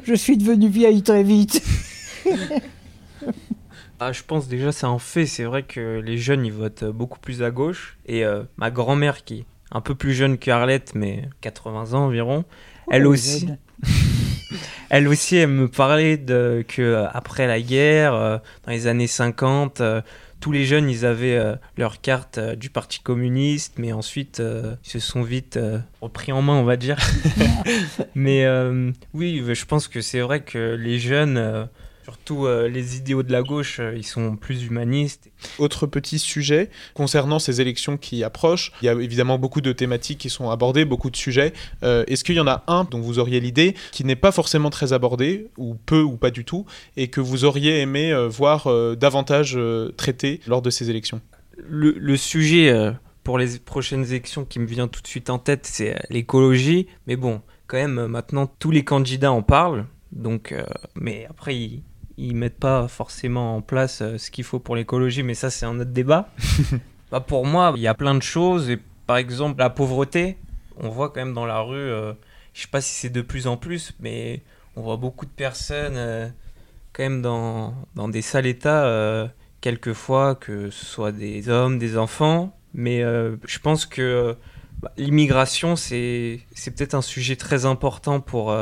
je 0.05 0.15
suis 0.15 0.37
devenu 0.37 0.69
vieille 0.69 1.03
très 1.03 1.23
vite. 1.23 1.63
Ah, 4.01 4.13
je 4.13 4.23
pense 4.27 4.49
déjà 4.49 4.73
c'est 4.73 4.87
un 4.87 4.99
fait, 4.99 5.27
c'est 5.27 5.45
vrai 5.45 5.63
que 5.63 6.01
les 6.05 6.19
jeunes 6.19 6.45
ils 6.45 6.53
votent 6.53 6.85
beaucoup 6.85 7.19
plus 7.19 7.43
à 7.43 7.51
gauche 7.51 7.97
et 8.07 8.25
euh, 8.25 8.43
ma 8.57 8.71
grand-mère 8.71 9.25
qui 9.25 9.41
est 9.41 9.45
un 9.71 9.81
peu 9.81 9.95
plus 9.95 10.13
jeune 10.15 10.37
que 10.39 10.51
Arlette 10.51 10.95
mais 10.95 11.29
80 11.41 11.95
ans 11.95 12.05
environ, 12.07 12.45
elle 12.91 13.07
Oh, 13.07 13.13
aussi, 13.13 13.47
jeune. 13.47 13.59
elle 14.91 15.09
aussi 15.09 15.37
elle 15.37 15.49
me 15.51 15.69
parlait 15.69 16.17
de 16.17 16.65
que 16.67 16.83
euh, 16.83 17.09
après 17.11 17.47
la 17.47 17.61
guerre 17.61 18.15
euh, 18.15 18.39
dans 18.67 18.73
les 18.73 18.87
années 18.87 19.07
50 19.07 19.81
euh, 19.81 20.01
tous 20.41 20.53
les 20.53 20.65
jeunes 20.65 20.91
ils 20.91 21.07
avaient 21.07 21.37
euh, 21.37 21.55
leur 21.79 22.01
carte 22.01 22.39
du 22.39 22.69
Parti 22.71 23.01
communiste 23.01 23.75
mais 23.79 23.93
ensuite 23.93 24.43
ils 24.43 24.91
se 24.91 24.99
sont 24.99 25.23
vite 25.23 25.59
repris 26.03 26.33
en 26.33 26.43
main 26.43 26.55
on 26.55 26.65
va 26.65 26.77
dire. 26.77 26.99
mais 28.15 28.47
oui, 29.15 29.43
je 29.55 29.65
pense 29.65 29.89
que 29.89 30.01
c'est 30.03 30.21
vrai 30.21 30.41
que 30.41 30.75
les 30.75 30.99
jeunes 30.99 31.69
Surtout 32.05 32.45
euh, 32.45 32.69
les 32.69 32.99
idéaux 32.99 33.23
de 33.23 33.33
la 33.33 33.43
gauche, 33.43 33.81
euh, 33.81 33.95
ils 33.97 34.05
sont 34.05 34.37
plus 34.37 34.65
humanistes. 34.65 35.31
Autre 35.59 35.87
petit 35.87 36.19
sujet 36.19 36.69
concernant 36.93 37.39
ces 37.39 37.63
élections 37.63 37.97
qui 37.97 38.23
approchent, 38.23 38.73
il 38.83 38.85
y 38.85 38.89
a 38.91 38.93
évidemment 38.93 39.39
beaucoup 39.39 39.63
de 39.63 39.73
thématiques 39.73 40.19
qui 40.19 40.29
sont 40.29 40.51
abordées, 40.51 40.85
beaucoup 40.85 41.11
de 41.11 41.17
sujets. 41.17 41.55
Euh, 41.83 42.05
Est-ce 42.07 42.23
qu'il 42.23 42.35
y 42.35 42.41
en 42.41 42.47
a 42.47 42.63
un 42.67 42.85
dont 42.85 43.01
vous 43.01 43.19
auriez 43.19 43.41
l'idée 43.41 43.75
qui 43.91 44.05
n'est 44.05 44.17
pas 44.17 44.33
forcément 44.33 44.69
très 44.69 44.93
abordé, 44.93 45.49
ou 45.57 45.77
peu 45.77 46.03
ou 46.03 46.19
pas 46.19 46.31
du 46.31 46.45
tout, 46.45 46.67
et 46.99 47.09
que 47.09 47.23
vous 47.23 47.47
auriez 47.47 47.81
aimé 47.81 48.13
euh, 48.13 48.29
voir 48.29 48.67
euh, 48.67 48.95
davantage 48.97 49.55
euh, 49.57 49.91
traité 49.97 50.41
lors 50.47 50.61
de 50.61 50.69
ces 50.69 50.91
élections? 50.91 51.23
Le, 51.57 51.93
le 51.93 52.17
sujet 52.19 52.69
euh, 52.69 52.93
pour 53.23 53.39
les 53.39 53.59
prochaines 53.59 54.05
élections 54.05 54.45
qui 54.45 54.59
me 54.59 54.67
vient 54.67 54.89
tout 54.89 55.01
de 55.01 55.09
suite 55.09 55.31
en 55.31 55.39
tête, 55.39 55.65
c'est 55.65 55.99
l'écologie. 56.11 56.87
Mais 57.07 57.17
bon, 57.17 57.41
quand 57.67 57.79
même, 57.79 58.09
maintenant, 58.09 58.47
tous 58.47 58.71
les 58.71 58.85
candidats 58.85 59.33
en 59.33 59.41
parlent. 59.41 59.87
Donc, 60.13 60.55
mais 60.95 61.27
après, 61.29 61.57
ils, 61.57 61.83
ils 62.17 62.35
mettent 62.35 62.59
pas 62.59 62.89
forcément 62.89 63.57
en 63.57 63.61
place 63.61 64.03
ce 64.17 64.31
qu'il 64.31 64.45
faut 64.45 64.59
pour 64.59 64.77
l'écologie. 64.77 65.23
Mais 65.23 65.35
ça, 65.35 65.51
c'est 65.51 65.67
un 65.67 65.79
autre 65.81 65.91
débat. 65.91 66.29
bah, 67.11 67.21
pour 67.21 67.47
moi, 67.47 67.73
il 67.77 67.83
y 67.83 67.89
a 67.89 67.95
plein 67.95 68.15
de 68.15 68.23
choses. 68.23 68.71
Et 68.71 68.79
par 69.07 69.17
exemple, 69.17 69.59
la 69.59 69.71
pauvreté, 69.71 70.39
on 70.79 70.89
voit 70.89 71.09
quand 71.09 71.21
même 71.21 71.35
dans 71.35 71.47
la 71.47 71.61
rue, 71.61 71.77
euh, 71.77 72.13
je 72.53 72.63
sais 72.63 72.69
pas 72.69 72.81
si 72.81 72.93
c'est 72.95 73.11
de 73.11 73.23
plus 73.23 73.47
en 73.47 73.57
plus, 73.57 73.93
mais 74.01 74.43
on 74.77 74.83
voit 74.83 74.97
beaucoup 74.97 75.27
de 75.27 75.31
personnes 75.31 75.97
euh, 75.97 76.29
quand 76.93 77.03
même 77.03 77.23
dans, 77.23 77.75
dans 77.95 78.09
des 78.09 78.23
sales 78.23 78.47
états, 78.47 78.85
euh, 78.85 79.27
quelquefois, 79.61 80.35
que 80.35 80.71
ce 80.71 80.85
soit 80.85 81.13
des 81.13 81.49
hommes, 81.49 81.79
des 81.79 81.99
enfants. 81.99 82.57
Mais 82.77 83.03
je 83.03 83.59
pense 83.61 83.87
que 83.87 84.37
bah, 84.83 84.91
l'immigration, 84.97 85.77
c'est 85.77 86.41
peut-être 86.65 86.95
un 86.95 87.03
sujet 87.03 87.37
très 87.37 87.67
important 87.67 88.19
pour, 88.19 88.53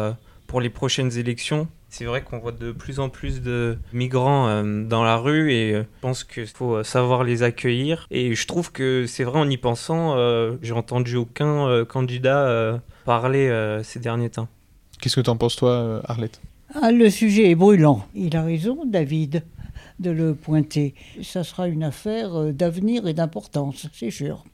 pour 0.46 0.60
les 0.60 0.68
prochaines 0.68 1.16
élections 1.16 1.66
c'est 1.92 2.06
vrai 2.06 2.22
qu'on 2.22 2.38
voit 2.38 2.52
de 2.52 2.72
plus 2.72 3.00
en 3.00 3.10
plus 3.10 3.42
de 3.42 3.76
migrants 3.92 4.48
euh, 4.48 4.82
dans 4.82 5.04
la 5.04 5.18
rue 5.18 5.52
et 5.52 5.74
euh, 5.74 5.82
je 5.82 6.00
pense 6.00 6.24
qu'il 6.24 6.46
faut 6.46 6.76
euh, 6.76 6.84
savoir 6.84 7.22
les 7.22 7.42
accueillir. 7.42 8.06
Et 8.10 8.34
je 8.34 8.46
trouve 8.46 8.72
que 8.72 9.04
c'est 9.06 9.24
vrai 9.24 9.38
en 9.38 9.48
y 9.48 9.58
pensant, 9.58 10.16
j'ai 10.62 10.72
entendu 10.72 11.16
aucun 11.16 11.84
candidat 11.84 12.80
parler 13.04 13.80
ces 13.84 14.00
derniers 14.00 14.30
temps. 14.30 14.48
Qu'est-ce 15.00 15.16
que 15.16 15.20
tu 15.20 15.30
en 15.30 15.36
penses 15.36 15.56
toi, 15.56 16.00
Arlette? 16.04 16.40
Ah, 16.80 16.90
Le 16.90 17.10
sujet 17.10 17.50
est 17.50 17.54
brûlant. 17.54 18.06
Il 18.14 18.36
a 18.36 18.42
raison, 18.42 18.84
David, 18.86 19.44
de 19.98 20.10
le 20.10 20.34
pointer. 20.34 20.94
Ça 21.22 21.44
sera 21.44 21.68
une 21.68 21.84
affaire 21.84 22.52
d'avenir 22.52 23.06
et 23.06 23.12
d'importance, 23.12 23.86
c'est 23.92 24.10
sûr 24.10 24.44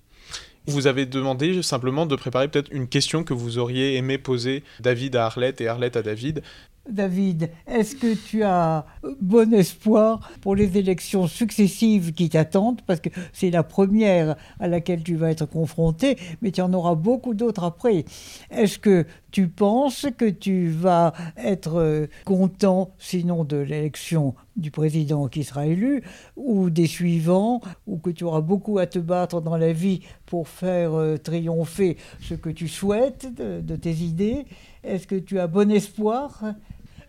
vous 0.68 0.86
avez 0.86 1.06
demandé 1.06 1.62
simplement 1.62 2.06
de 2.06 2.14
préparer 2.14 2.48
peut-être 2.48 2.70
une 2.70 2.88
question 2.88 3.24
que 3.24 3.32
vous 3.32 3.58
auriez 3.58 3.96
aimé 3.96 4.18
poser 4.18 4.62
David 4.80 5.16
à 5.16 5.26
Arlette 5.26 5.60
et 5.60 5.68
Arlette 5.68 5.96
à 5.96 6.02
David. 6.02 6.42
David, 6.90 7.50
est-ce 7.66 7.94
que 7.94 8.14
tu 8.14 8.42
as 8.42 8.86
bon 9.20 9.52
espoir 9.52 10.30
pour 10.40 10.56
les 10.56 10.78
élections 10.78 11.26
successives 11.26 12.12
qui 12.12 12.28
t'attendent? 12.30 12.80
Parce 12.82 13.00
que 13.00 13.10
c'est 13.32 13.50
la 13.50 13.62
première 13.62 14.36
à 14.58 14.68
laquelle 14.68 15.02
tu 15.02 15.16
vas 15.16 15.30
être 15.30 15.46
confronté, 15.46 16.16
mais 16.40 16.50
tu 16.50 16.60
en 16.60 16.72
auras 16.72 16.94
beaucoup 16.94 17.34
d'autres 17.34 17.64
après. 17.64 18.04
Est-ce 18.50 18.78
que 18.78 19.06
tu 19.30 19.48
penses 19.48 20.06
que 20.16 20.30
tu 20.30 20.70
vas 20.70 21.12
être 21.36 21.76
euh, 21.76 22.06
content, 22.24 22.90
sinon 22.98 23.44
de 23.44 23.58
l'élection 23.58 24.34
du 24.56 24.70
président 24.70 25.28
qui 25.28 25.44
sera 25.44 25.66
élu, 25.66 26.02
ou 26.36 26.70
des 26.70 26.86
suivants, 26.86 27.60
ou 27.86 27.98
que 27.98 28.10
tu 28.10 28.24
auras 28.24 28.40
beaucoup 28.40 28.78
à 28.78 28.86
te 28.86 28.98
battre 28.98 29.42
dans 29.42 29.56
la 29.56 29.72
vie 29.72 30.00
pour 30.24 30.48
faire 30.48 30.94
euh, 30.94 31.18
triompher 31.18 31.98
ce 32.20 32.34
que 32.34 32.48
tu 32.48 32.68
souhaites 32.68 33.28
de 33.36 33.76
tes 33.76 33.92
idées? 33.92 34.46
Est-ce 34.82 35.06
que 35.06 35.16
tu 35.16 35.38
as 35.38 35.46
bon 35.46 35.70
espoir 35.70 36.42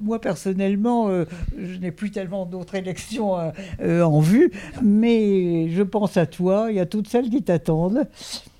moi, 0.01 0.19
personnellement, 0.21 1.09
euh, 1.09 1.25
je 1.57 1.75
n'ai 1.75 1.91
plus 1.91 2.11
tellement 2.11 2.45
d'autres 2.45 2.75
élections 2.75 3.37
euh, 3.37 3.51
euh, 3.81 4.01
en 4.01 4.19
vue, 4.19 4.51
mais 4.81 5.69
je 5.69 5.83
pense 5.83 6.17
à 6.17 6.25
toi 6.25 6.71
et 6.71 6.79
à 6.79 6.85
toutes 6.85 7.07
celles 7.07 7.29
qui 7.29 7.43
t'attendent. 7.43 8.07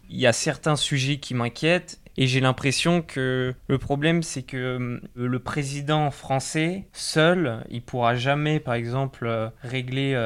Il 0.10 0.20
y 0.20 0.28
a 0.28 0.34
certains 0.34 0.76
sujets 0.76 1.18
qui 1.18 1.34
m'inquiètent 1.34 2.00
et 2.18 2.28
j'ai 2.28 2.42
l'impression 2.42 3.02
que 3.02 3.54
le 3.68 3.78
problème, 3.78 4.24
c'est 4.24 4.42
que 4.42 5.00
le 5.16 5.40
président 5.40 6.12
français, 6.12 6.88
seul, 6.92 7.64
il 7.70 7.82
pourra 7.82 8.16
jamais, 8.16 8.60
par 8.60 8.74
exemple, 8.74 9.52
régler 9.62 10.20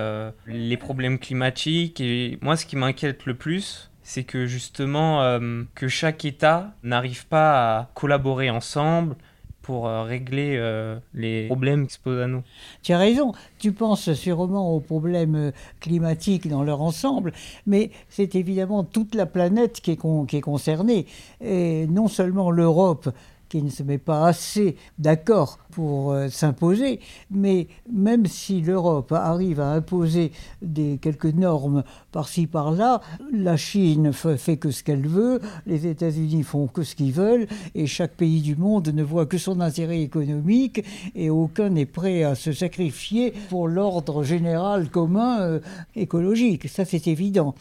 les 0.48 0.77
problèmes 0.77 1.20
climatiques. 1.20 2.01
Et 2.01 2.39
moi, 2.41 2.55
ce 2.55 2.65
qui 2.65 2.77
m'inquiète 2.77 3.25
le 3.25 3.36
plus, 3.36 3.91
c'est 4.01 4.24
que 4.24 4.48
justement, 4.48 5.39
que 5.75 5.88
chaque 5.88 6.25
État 6.25 6.74
n'arrive 6.82 7.27
pas 7.27 7.77
à 7.77 7.91
collaborer 7.93 8.50
ensemble, 8.50 9.15
pour 9.63 9.88
euh, 9.88 10.03
régler 10.03 10.58
euh, 10.58 11.00
les 11.15 11.48
problèmes 11.48 11.88
qui 11.88 11.96
se 11.96 12.00
posent 12.00 12.22
à 12.22 12.27
nous. 12.27 12.43
Tu 12.84 12.93
as 12.93 12.98
raison, 13.00 13.32
tu 13.58 13.72
penses 13.72 14.13
sûrement 14.13 14.75
aux 14.75 14.82
problèmes 14.82 15.36
euh, 15.36 15.51
climatiques 15.79 16.48
dans 16.48 16.63
leur 16.63 16.82
ensemble, 16.82 17.32
mais 17.65 17.89
c'est 18.10 18.36
évidemment 18.36 18.84
toute 18.84 19.15
la 19.15 19.25
planète 19.25 19.82
qui 19.82 19.91
est, 19.91 20.00
qui 20.27 20.38
est 20.38 20.41
concernée, 20.41 21.08
et 21.41 21.88
non 21.88 22.08
seulement 22.08 22.51
l'Europe 22.51 23.10
qui 23.54 23.62
ne 23.62 23.70
se 23.70 23.84
met 23.84 24.00
pas 24.00 24.26
assez 24.26 24.78
d'accord 24.98 25.60
pour 25.70 26.12
euh, 26.12 26.28
s'imposer, 26.28 27.00
mais 27.30 27.68
même 27.92 28.26
si 28.26 28.62
l'Europe 28.62 29.12
arrive 29.12 29.60
à 29.60 29.74
imposer 29.74 30.32
des, 30.64 30.98
quelques 31.00 31.28
normes 31.28 31.84
par-ci 32.12 32.48
par-là, 32.48 33.02
la 33.32 33.56
Chine 33.56 34.12
fait 34.12 34.58
que 34.58 34.72
ce 34.72 34.84
qu'elle 34.84 35.08
veut, 35.08 35.40
les 35.68 35.86
États-Unis 35.86 36.42
font 36.42 36.66
que 36.66 36.82
ce 36.82 36.96
qu'ils 36.96 37.12
veulent, 37.12 37.46
et 37.76 37.86
chaque 37.86 38.16
pays 38.16 38.42
du 38.42 38.56
monde 38.56 38.88
ne 38.88 39.04
voit 39.04 39.28
que 39.28 39.38
son 39.38 39.62
intérêt 39.62 40.02
économique, 40.02 40.84
et 41.14 41.30
aucun 41.30 41.70
n'est 41.70 41.86
prêt 41.86 42.24
à 42.24 42.34
se 42.34 42.54
sacrifier 42.54 43.36
pour 43.50 43.68
l'ordre 43.68 44.24
général 44.24 44.90
commun 44.90 45.42
euh, 45.42 45.60
écologique. 45.96 46.68
Ça, 46.70 46.86
c'est 46.86 47.06
évident. 47.06 47.54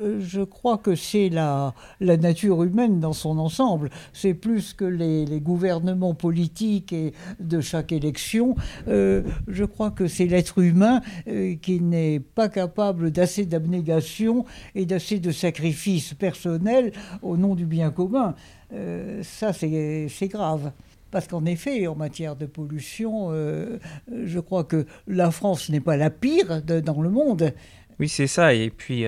Euh, 0.00 0.20
je 0.20 0.40
crois 0.42 0.78
que 0.78 0.94
c'est 0.94 1.28
la, 1.28 1.74
nature 2.00 2.62
humaine 2.62 3.00
dans 3.00 3.12
son 3.12 3.38
ensemble. 3.38 3.90
C'est 4.12 4.34
plus 4.34 4.72
que 4.72 4.84
les, 4.84 5.40
gouvernements 5.40 6.14
politiques 6.14 6.92
et 6.92 7.12
de 7.38 7.60
chaque 7.60 7.92
élection. 7.92 8.54
Euh, 8.88 9.22
je 9.48 9.64
crois 9.64 9.90
que 9.90 10.06
c'est 10.06 10.26
l'être 10.26 10.58
humain 10.58 11.00
euh, 11.28 11.54
qui 11.60 11.80
n'est 11.80 12.20
pas 12.20 12.48
capable 12.48 13.10
d'assez 13.10 13.46
d'abnégation 13.46 14.44
et 14.74 14.86
d'assez 14.86 15.18
de 15.18 15.30
sacrifices 15.30 16.14
personnels 16.14 16.92
au 17.22 17.36
nom 17.36 17.54
du 17.54 17.66
bien 17.66 17.90
commun. 17.90 18.34
ça, 19.22 19.52
c'est 19.52 20.28
grave. 20.28 20.72
Parce 21.10 21.26
qu'en 21.26 21.44
effet, 21.44 21.86
en 21.88 21.96
matière 21.96 22.36
de 22.36 22.46
pollution, 22.46 23.32
je 23.32 24.38
crois 24.38 24.62
que 24.64 24.86
la 25.08 25.30
France 25.30 25.68
n'est 25.70 25.80
pas 25.80 25.96
la 25.96 26.10
pire 26.10 26.62
dans 26.62 27.02
le 27.02 27.10
monde. 27.10 27.52
Oui, 27.98 28.08
c'est 28.08 28.28
ça. 28.28 28.54
Et 28.54 28.70
puis, 28.70 29.04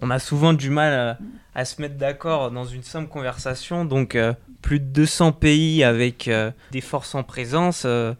on 0.00 0.10
a 0.10 0.18
souvent 0.18 0.52
du 0.52 0.70
mal 0.70 1.18
à, 1.54 1.64
se 1.64 1.80
mettre 1.80 1.96
d'accord 1.96 2.50
dans 2.50 2.64
une 2.64 2.82
simple 2.82 3.08
conversation. 3.08 3.84
Donc, 3.84 4.14
euh, 4.14 4.32
plus 4.62 4.80
de 4.80 4.86
200 4.86 5.32
pays 5.32 5.84
avec 5.84 6.28
euh, 6.28 6.50
des 6.72 6.80
forces 6.80 7.14
en 7.14 7.22
présence, 7.22 7.82
euh, 7.84 8.14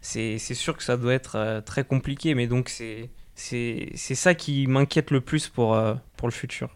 c'est 0.00 0.38
sûr 0.38 0.76
que 0.76 0.82
ça 0.82 0.96
doit 0.96 1.14
être 1.14 1.62
très 1.66 1.84
compliqué. 1.84 2.34
Mais 2.34 2.46
donc, 2.46 2.68
c'est 2.68 3.90
ça 3.94 4.34
qui 4.34 4.66
m'inquiète 4.66 5.10
le 5.10 5.20
plus 5.20 5.48
pour, 5.48 5.78
pour 6.16 6.28
le 6.28 6.32
futur. 6.32 6.70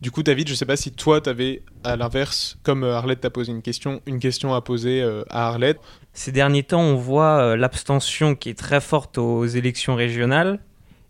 Du 0.00 0.12
coup, 0.12 0.22
David, 0.22 0.46
je 0.46 0.52
ne 0.52 0.56
sais 0.56 0.66
pas 0.66 0.76
si 0.76 0.92
toi, 0.92 1.20
tu 1.20 1.28
avais, 1.28 1.62
à 1.82 1.96
l'inverse, 1.96 2.56
comme 2.62 2.84
Arlette 2.84 3.22
t'a 3.22 3.30
posé 3.30 3.50
une 3.50 3.62
question, 3.62 4.00
une 4.06 4.20
question 4.20 4.54
à 4.54 4.60
poser 4.60 5.02
à 5.28 5.48
Arlette. 5.48 5.80
Ces 6.12 6.30
derniers 6.30 6.62
temps, 6.62 6.82
on 6.82 6.94
voit 6.94 7.56
l'abstention 7.56 8.36
qui 8.36 8.50
est 8.50 8.58
très 8.58 8.80
forte 8.80 9.18
aux 9.18 9.44
élections 9.44 9.96
régionales. 9.96 10.60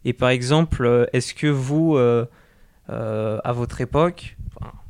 Et 0.05 0.13
par 0.13 0.31
exemple, 0.31 1.09
est-ce 1.13 1.35
que 1.35 1.47
vous, 1.47 1.97
euh, 1.97 2.25
à 2.89 3.53
votre 3.53 3.81
époque. 3.81 4.37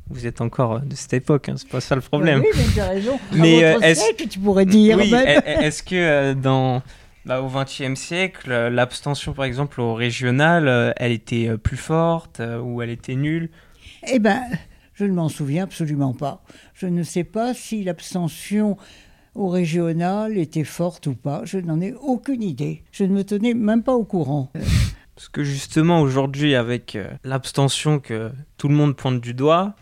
vous 0.09 0.25
êtes 0.25 0.41
encore 0.41 0.79
de 0.81 0.95
cette 0.95 1.13
époque, 1.13 1.49
hein, 1.49 1.55
c'est 1.57 1.69
pas 1.69 1.81
ça 1.81 1.95
le 1.95 2.01
problème. 2.01 2.41
Oui, 2.41 2.47
mais 2.55 2.73
tu 2.73 2.79
as 2.79 2.87
raison. 2.87 3.19
Mais 3.33 3.63
euh, 3.63 3.79
est-ce 3.79 4.13
que 4.13 4.27
tu 4.27 4.39
pourrais 4.39 4.65
dire 4.65 4.97
oui, 4.97 5.13
Est-ce 5.13 5.83
que 5.83 5.95
euh, 5.95 6.33
dans 6.33 6.81
bah, 7.25 7.41
au 7.41 7.49
XXe 7.49 7.99
siècle, 7.99 8.49
l'abstention, 8.69 9.33
par 9.33 9.45
exemple, 9.45 9.81
au 9.81 9.93
régional, 9.93 10.93
elle 10.97 11.11
était 11.11 11.57
plus 11.57 11.77
forte 11.77 12.41
ou 12.63 12.81
elle 12.81 12.89
était 12.89 13.15
nulle? 13.15 13.49
Eh 14.07 14.19
ben, 14.19 14.41
je 14.93 15.05
ne 15.05 15.13
m'en 15.13 15.29
souviens 15.29 15.63
absolument 15.63 16.13
pas. 16.13 16.43
Je 16.73 16.87
ne 16.87 17.03
sais 17.03 17.23
pas 17.23 17.53
si 17.53 17.83
l'abstention 17.83 18.77
au 19.35 19.47
régional 19.47 20.37
était 20.37 20.63
forte 20.63 21.07
ou 21.07 21.13
pas. 21.13 21.41
Je 21.45 21.57
n'en 21.57 21.79
ai 21.79 21.93
aucune 21.93 22.43
idée. 22.43 22.83
Je 22.91 23.05
ne 23.05 23.13
me 23.13 23.23
tenais 23.23 23.53
même 23.53 23.83
pas 23.83 23.93
au 23.93 24.03
courant. 24.03 24.51
Parce 25.19 25.27
que 25.27 25.43
justement, 25.43 25.99
aujourd'hui, 25.99 26.55
avec 26.55 26.95
euh, 26.95 27.09
l'abstention 27.25 27.99
que 27.99 28.31
tout 28.55 28.69
le 28.69 28.73
monde 28.73 28.95
pointe 28.95 29.19
du 29.19 29.33
doigt, 29.33 29.73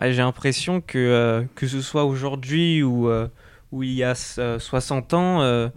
j'ai 0.00 0.16
l'impression 0.16 0.80
que, 0.80 0.98
euh, 0.98 1.44
que 1.54 1.68
ce 1.68 1.80
soit 1.80 2.04
aujourd'hui 2.04 2.82
ou, 2.82 3.08
euh, 3.08 3.28
ou 3.70 3.84
il 3.84 3.92
y 3.92 4.02
a 4.02 4.16
60 4.16 5.14
ans, 5.14 5.70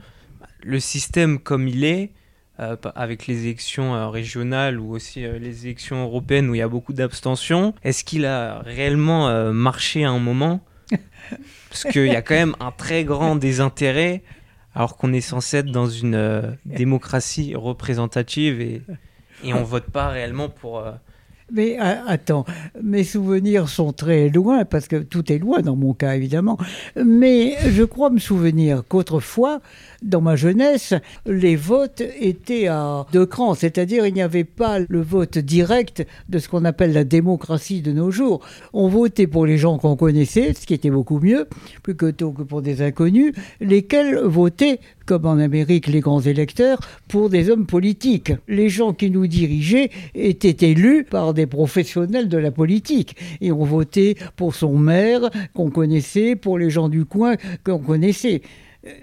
le 0.63 0.79
système 0.79 1.38
comme 1.38 1.67
il 1.67 1.83
est, 1.83 2.13
avec 2.57 3.27
les 3.27 3.43
élections 3.43 4.09
régionales 4.09 4.79
ou 4.79 4.95
aussi 4.95 5.21
les 5.21 5.67
élections 5.67 6.03
européennes 6.05 6.50
où 6.50 6.55
il 6.55 6.57
y 6.57 6.63
a 6.63 6.67
beaucoup 6.67 6.93
d'abstention, 6.93 7.75
est-ce 7.83 8.03
qu'il 8.03 8.25
a 8.25 8.57
réellement 8.62 9.53
marché 9.53 10.03
à 10.03 10.09
un 10.09 10.19
moment? 10.19 10.65
Parce 11.69 11.83
qu'il 11.83 12.07
y 12.07 12.15
a 12.15 12.24
quand 12.24 12.33
même 12.33 12.55
un 12.59 12.71
très 12.71 13.03
grand 13.03 13.35
désintérêt 13.35 14.24
alors 14.75 14.98
qu'on 14.98 15.13
est 15.13 15.22
censé 15.22 15.58
être 15.58 15.72
dans 15.72 15.89
une 15.89 16.15
euh, 16.15 16.51
démocratie 16.65 17.55
représentative 17.55 18.62
et, 18.62 18.82
et 19.44 19.53
on 19.53 19.63
vote 19.63 19.86
pas 19.86 20.10
réellement 20.10 20.50
pour, 20.50 20.79
euh, 20.79 20.91
Mais 21.51 21.77
attends, 21.77 22.43
mes 22.81 23.03
souvenirs 23.03 23.69
sont 23.69 23.93
très 23.93 24.29
loin, 24.29 24.65
parce 24.65 24.87
que 24.87 24.95
tout 24.95 25.31
est 25.31 25.37
loin 25.37 25.61
dans 25.61 25.75
mon 25.75 25.93
cas, 25.93 26.15
évidemment. 26.15 26.57
Mais 26.95 27.55
je 27.69 27.83
crois 27.83 28.09
me 28.09 28.17
souvenir 28.17 28.83
qu'autrefois, 28.87 29.61
dans 30.01 30.21
ma 30.21 30.35
jeunesse, 30.35 30.95
les 31.27 31.55
votes 31.55 32.01
étaient 32.19 32.67
à 32.67 33.05
deux 33.11 33.27
crans, 33.27 33.53
c'est-à-dire 33.53 34.07
il 34.07 34.13
n'y 34.13 34.23
avait 34.23 34.43
pas 34.43 34.79
le 34.79 35.01
vote 35.01 35.37
direct 35.37 36.05
de 36.29 36.39
ce 36.39 36.49
qu'on 36.49 36.65
appelle 36.65 36.93
la 36.93 37.03
démocratie 37.03 37.81
de 37.81 37.91
nos 37.91 38.09
jours. 38.09 38.41
On 38.73 38.87
votait 38.87 39.27
pour 39.27 39.45
les 39.45 39.59
gens 39.59 39.77
qu'on 39.77 39.95
connaissait, 39.95 40.53
ce 40.53 40.65
qui 40.65 40.73
était 40.73 40.89
beaucoup 40.89 41.19
mieux, 41.19 41.47
plutôt 41.83 42.31
que 42.31 42.41
pour 42.41 42.63
des 42.63 42.81
inconnus, 42.81 43.33
lesquels 43.61 44.17
votaient 44.17 44.79
comme 45.05 45.25
en 45.25 45.38
Amérique 45.38 45.88
les 45.88 46.00
grands 46.00 46.21
électeurs, 46.21 46.79
pour 47.07 47.29
des 47.29 47.50
hommes 47.50 47.65
politiques. 47.65 48.33
Les 48.47 48.69
gens 48.69 48.93
qui 48.93 49.09
nous 49.09 49.27
dirigeaient 49.27 49.91
étaient 50.13 50.71
élus 50.71 51.03
par 51.03 51.33
des 51.33 51.45
professionnels 51.45 52.29
de 52.29 52.38
la 52.38 52.51
politique 52.51 53.15
et 53.41 53.51
on 53.51 53.63
votait 53.63 54.15
pour 54.35 54.55
son 54.55 54.77
maire 54.77 55.29
qu'on 55.53 55.69
connaissait, 55.69 56.35
pour 56.35 56.57
les 56.57 56.69
gens 56.69 56.89
du 56.89 57.05
coin 57.05 57.35
qu'on 57.63 57.79
connaissait. 57.79 58.41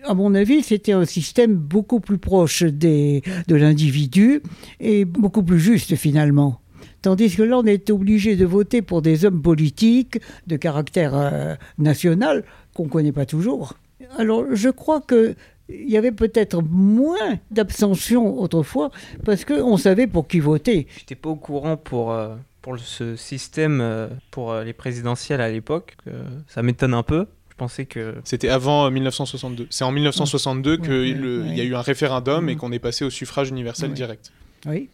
À 0.04 0.14
mon 0.14 0.34
avis, 0.34 0.62
c'était 0.62 0.92
un 0.92 1.04
système 1.04 1.54
beaucoup 1.54 1.98
plus 1.98 2.18
proche 2.18 2.62
des, 2.62 3.22
de 3.48 3.56
l'individu 3.56 4.42
et 4.78 5.04
beaucoup 5.04 5.42
plus 5.42 5.58
juste 5.58 5.96
finalement. 5.96 6.60
Tandis 7.02 7.34
que 7.34 7.42
là, 7.42 7.58
on 7.58 7.64
est 7.64 7.90
obligé 7.90 8.36
de 8.36 8.46
voter 8.46 8.80
pour 8.80 9.02
des 9.02 9.24
hommes 9.24 9.42
politiques 9.42 10.20
de 10.46 10.56
caractère 10.56 11.16
euh, 11.16 11.54
national 11.78 12.44
qu'on 12.74 12.84
ne 12.84 12.88
connaît 12.88 13.12
pas 13.12 13.26
toujours. 13.26 13.74
Alors, 14.18 14.44
je 14.52 14.68
crois 14.68 15.00
que 15.00 15.34
il 15.68 15.90
y 15.90 15.96
avait 15.96 16.12
peut-être 16.12 16.62
moins 16.62 17.38
d'abstention 17.50 18.40
autrefois 18.40 18.90
parce 19.24 19.44
qu'on 19.44 19.76
savait 19.76 20.06
pour 20.06 20.26
qui 20.26 20.40
voter. 20.40 20.86
Je 20.94 21.00
n'étais 21.00 21.14
pas 21.14 21.30
au 21.30 21.36
courant 21.36 21.76
pour, 21.76 22.12
euh, 22.12 22.34
pour 22.60 22.78
ce 22.78 23.16
système 23.16 23.80
euh, 23.80 24.08
pour 24.30 24.52
euh, 24.52 24.64
les 24.64 24.72
présidentielles 24.72 25.40
à 25.40 25.50
l'époque. 25.50 25.96
ça 26.46 26.62
m'étonne 26.62 26.94
un 26.94 27.02
peu. 27.02 27.26
Je 27.50 27.56
pensais 27.56 27.84
que... 27.84 28.16
C'était 28.24 28.48
avant 28.48 28.90
1962. 28.90 29.66
C'est 29.70 29.84
en 29.84 29.92
1962 29.92 30.78
qu'il 30.78 31.54
y 31.54 31.60
a 31.60 31.64
eu 31.64 31.74
un 31.74 31.82
référendum 31.82 32.48
et 32.48 32.56
qu'on 32.56 32.72
est 32.72 32.78
passé 32.78 33.04
au 33.04 33.10
suffrage 33.10 33.50
universel 33.50 33.92
direct. 33.92 34.32
Oui. 34.66 34.88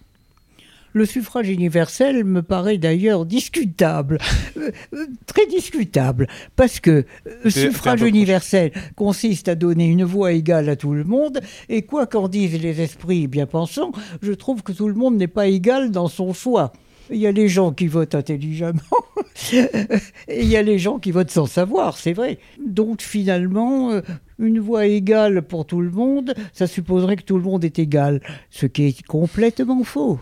Le 0.95 1.05
suffrage 1.05 1.49
universel 1.49 2.25
me 2.25 2.43
paraît 2.43 2.79
d'ailleurs 2.79 3.27
discutable, 3.27 4.19
euh, 4.57 4.71
euh, 4.95 5.07
très 5.27 5.47
discutable, 5.47 6.27
parce 6.57 6.81
que 6.81 7.05
le 7.45 7.51
suffrage 7.51 8.03
universel 8.03 8.73
consiste 8.97 9.49
à 9.49 9.55
donner 9.55 9.87
une 9.87 10.05
voix 10.05 10.33
égale 10.33 10.69
à 10.69 10.77
tout 10.77 10.95
le 10.95 11.05
monde, 11.05 11.41
et 11.69 11.83
quoi 11.83 12.07
qu'en 12.07 12.29
disent 12.29 12.61
les 12.61 12.81
esprits 12.81 13.27
bien 13.27 13.47
pensants, 13.47 13.93
je 14.23 14.33
trouve 14.33 14.63
que 14.63 14.73
tout 14.73 14.89
le 14.89 14.95
monde 14.95 15.17
n'est 15.17 15.27
pas 15.27 15.47
égal 15.47 15.91
dans 15.91 16.09
son 16.09 16.33
choix. 16.33 16.73
Il 17.11 17.17
y 17.17 17.27
a 17.27 17.33
les 17.33 17.49
gens 17.49 17.73
qui 17.73 17.87
votent 17.87 18.15
intelligemment 18.15 18.81
et 19.53 20.43
il 20.43 20.49
y 20.49 20.57
a 20.57 20.63
les 20.63 20.79
gens 20.79 20.99
qui 20.99 21.11
votent 21.11 21.31
sans 21.31 21.47
savoir, 21.47 21.97
c'est 21.97 22.13
vrai. 22.13 22.39
Donc 22.65 23.01
finalement, 23.01 23.93
euh, 23.93 24.03
une 24.39 24.61
voix 24.61 24.87
égale 24.87 25.43
pour 25.43 25.65
tout 25.65 25.81
le 25.81 25.91
monde, 25.91 26.35
ça 26.53 26.67
supposerait 26.67 27.17
que 27.17 27.23
tout 27.23 27.37
le 27.37 27.43
monde 27.43 27.65
est 27.65 27.79
égal, 27.79 28.21
ce 28.51 28.67
qui 28.67 28.87
est 28.87 29.07
complètement 29.07 29.85
faux. 29.85 30.19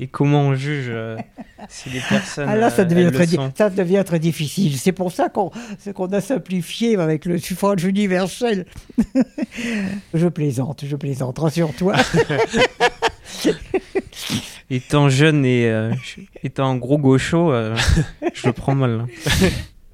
Et 0.00 0.08
comment 0.08 0.40
on 0.40 0.54
juge 0.54 0.86
euh, 0.88 1.16
si 1.68 1.88
les 1.90 2.00
personnes. 2.00 2.48
Ah 2.48 2.56
là, 2.56 2.70
ça 2.70 2.82
euh, 2.82 2.84
devient, 2.84 3.10
très, 3.12 3.26
ça 3.56 3.70
devient 3.70 4.02
très 4.04 4.18
difficile. 4.18 4.76
C'est 4.76 4.92
pour 4.92 5.12
ça 5.12 5.28
qu'on 5.28 5.50
a 6.12 6.20
simplifié 6.20 6.96
avec 6.96 7.24
le 7.26 7.38
suffrage 7.38 7.84
universel. 7.84 8.66
je 10.14 10.26
plaisante, 10.28 10.84
je 10.84 10.96
plaisante, 10.96 11.38
rassure-toi. 11.38 11.94
étant 14.70 15.08
jeune 15.08 15.44
et 15.44 15.70
euh, 15.70 15.92
étant 16.42 16.74
gros 16.76 16.98
gaucho, 16.98 17.52
je 17.52 18.46
le 18.46 18.52
prends 18.52 18.74
mal. 18.74 19.06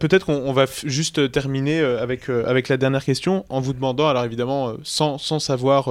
Peut-être 0.01 0.25
qu'on 0.25 0.53
va 0.55 0.65
juste 0.85 1.31
terminer 1.31 1.79
euh, 1.79 2.03
avec, 2.03 2.31
euh, 2.31 2.43
avec 2.47 2.69
la 2.69 2.79
dernière 2.79 3.05
question 3.05 3.45
en 3.51 3.61
vous 3.61 3.75
demandant, 3.75 4.09
alors 4.09 4.25
évidemment, 4.25 4.71
euh, 4.71 4.77
sans, 4.83 5.19
sans 5.19 5.39
savoir 5.39 5.91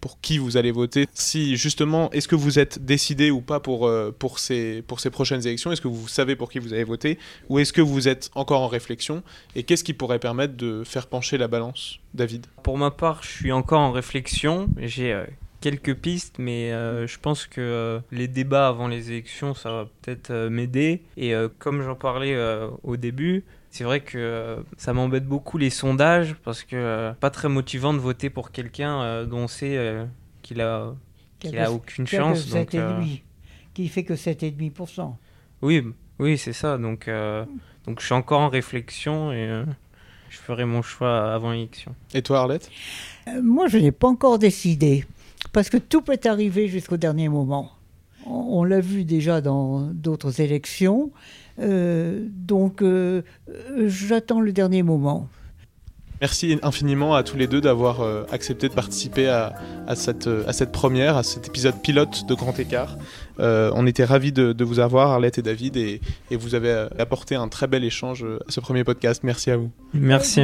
pour 0.00 0.20
qui 0.20 0.36
vous 0.36 0.58
allez 0.58 0.70
voter, 0.70 1.06
si 1.14 1.56
justement, 1.56 2.10
est-ce 2.10 2.28
que 2.28 2.34
vous 2.34 2.58
êtes 2.58 2.84
décidé 2.84 3.30
ou 3.30 3.40
pas 3.40 3.58
pour, 3.58 3.90
pour, 4.18 4.38
ces, 4.38 4.82
pour 4.82 5.00
ces 5.00 5.08
prochaines 5.08 5.40
élections? 5.46 5.72
Est-ce 5.72 5.80
que 5.80 5.88
vous 5.88 6.06
savez 6.06 6.36
pour 6.36 6.50
qui 6.50 6.58
vous 6.58 6.74
allez 6.74 6.84
voter 6.84 7.18
Ou 7.48 7.58
est-ce 7.58 7.72
que 7.72 7.80
vous 7.80 8.08
êtes 8.08 8.30
encore 8.34 8.60
en 8.60 8.68
réflexion? 8.68 9.22
Et 9.54 9.62
qu'est-ce 9.62 9.84
qui 9.84 9.94
pourrait 9.94 10.18
permettre 10.18 10.54
de 10.54 10.82
faire 10.84 11.06
pencher 11.06 11.38
la 11.38 11.48
balance, 11.48 11.98
David? 12.12 12.46
Pour 12.62 12.76
ma 12.76 12.90
part, 12.90 13.22
je 13.22 13.28
suis 13.28 13.52
encore 13.52 13.80
en 13.80 13.92
réflexion. 13.92 14.68
J'ai 14.76 15.18
quelques 15.60 15.94
pistes, 15.94 16.36
mais 16.38 16.70
je 16.70 17.18
pense 17.18 17.46
que 17.46 18.00
les 18.10 18.28
débats 18.28 18.68
avant 18.68 18.88
les 18.88 19.10
élections, 19.10 19.54
ça 19.54 19.70
va 19.70 19.88
peut-être 20.02 20.48
m'aider. 20.48 21.02
Et 21.16 21.34
comme 21.58 21.82
j'en 21.82 21.94
parlais 21.94 22.36
au 22.82 22.96
début, 22.96 23.44
c'est 23.70 23.84
vrai 23.84 24.00
que 24.00 24.64
ça 24.76 24.92
m'embête 24.92 25.26
beaucoup 25.26 25.58
les 25.58 25.70
sondages 25.70 26.34
parce 26.44 26.62
que 26.62 27.12
pas 27.20 27.30
très 27.30 27.48
motivant 27.48 27.92
de 27.92 27.98
voter 27.98 28.30
pour 28.30 28.50
quelqu'un 28.50 29.24
dont 29.24 29.40
on 29.40 29.48
sait 29.48 30.06
qu'il 30.42 30.60
a, 30.60 30.94
qu'il 31.38 31.58
a 31.58 31.70
aucune 31.70 32.06
chance. 32.06 32.48
Donc, 32.48 32.76
qui 33.74 33.88
fait 33.88 34.04
que 34.04 34.14
7,5%. 34.14 35.14
Oui, 35.62 35.84
oui, 36.18 36.38
c'est 36.38 36.54
ça. 36.54 36.78
Donc, 36.78 37.10
donc 37.86 38.00
je 38.00 38.04
suis 38.04 38.14
encore 38.14 38.40
en 38.40 38.48
réflexion 38.48 39.32
et 39.32 39.64
je 40.30 40.38
ferai 40.38 40.64
mon 40.64 40.82
choix 40.82 41.32
avant 41.32 41.50
l'élection. 41.52 41.94
Et 42.14 42.22
toi, 42.22 42.40
Arlette? 42.40 42.70
Moi, 43.42 43.68
je 43.68 43.78
n'ai 43.78 43.92
pas 43.92 44.08
encore 44.08 44.38
décidé 44.38 45.04
parce 45.56 45.70
que 45.70 45.78
tout 45.78 46.02
peut 46.02 46.18
arriver 46.26 46.68
jusqu'au 46.68 46.98
dernier 46.98 47.30
moment. 47.30 47.72
On, 48.26 48.62
l'a 48.62 48.80
vu 48.80 49.04
déjà 49.04 49.40
dans 49.40 49.84
d'autres 49.90 50.42
élections. 50.42 51.12
Euh, 51.60 52.26
donc, 52.28 52.82
euh, 52.82 53.22
j'attends 53.86 54.40
le 54.40 54.52
dernier 54.52 54.82
moment. 54.82 55.30
Merci 56.20 56.58
infiniment 56.62 57.14
à 57.14 57.22
tous 57.22 57.38
les 57.38 57.46
deux 57.46 57.62
d'avoir 57.62 58.02
euh, 58.02 58.24
accepté 58.30 58.68
de 58.68 58.74
participer 58.74 59.28
à, 59.28 59.54
cette, 59.94 60.28
à 60.46 60.52
cette 60.52 60.72
première, 60.72 61.16
à 61.16 61.22
cet 61.22 61.48
épisode 61.48 61.80
pilote 61.80 62.26
de 62.28 62.34
Grand 62.34 62.58
Écart. 62.58 62.98
on 63.38 63.86
était 63.86 64.04
ravis 64.04 64.32
de, 64.32 64.62
vous 64.62 64.78
avoir, 64.78 65.12
Arlette 65.12 65.38
et 65.38 65.42
David, 65.42 65.78
et, 65.78 66.02
et 66.30 66.36
vous 66.36 66.54
avez 66.54 66.88
apporté 66.98 67.34
un 67.34 67.48
très 67.48 67.66
bel 67.66 67.82
échange 67.82 68.26
à 68.46 68.50
ce 68.50 68.60
premier 68.60 68.84
podcast. 68.84 69.22
Merci 69.24 69.50
à 69.50 69.56
vous. 69.56 69.70
Merci. 69.94 70.42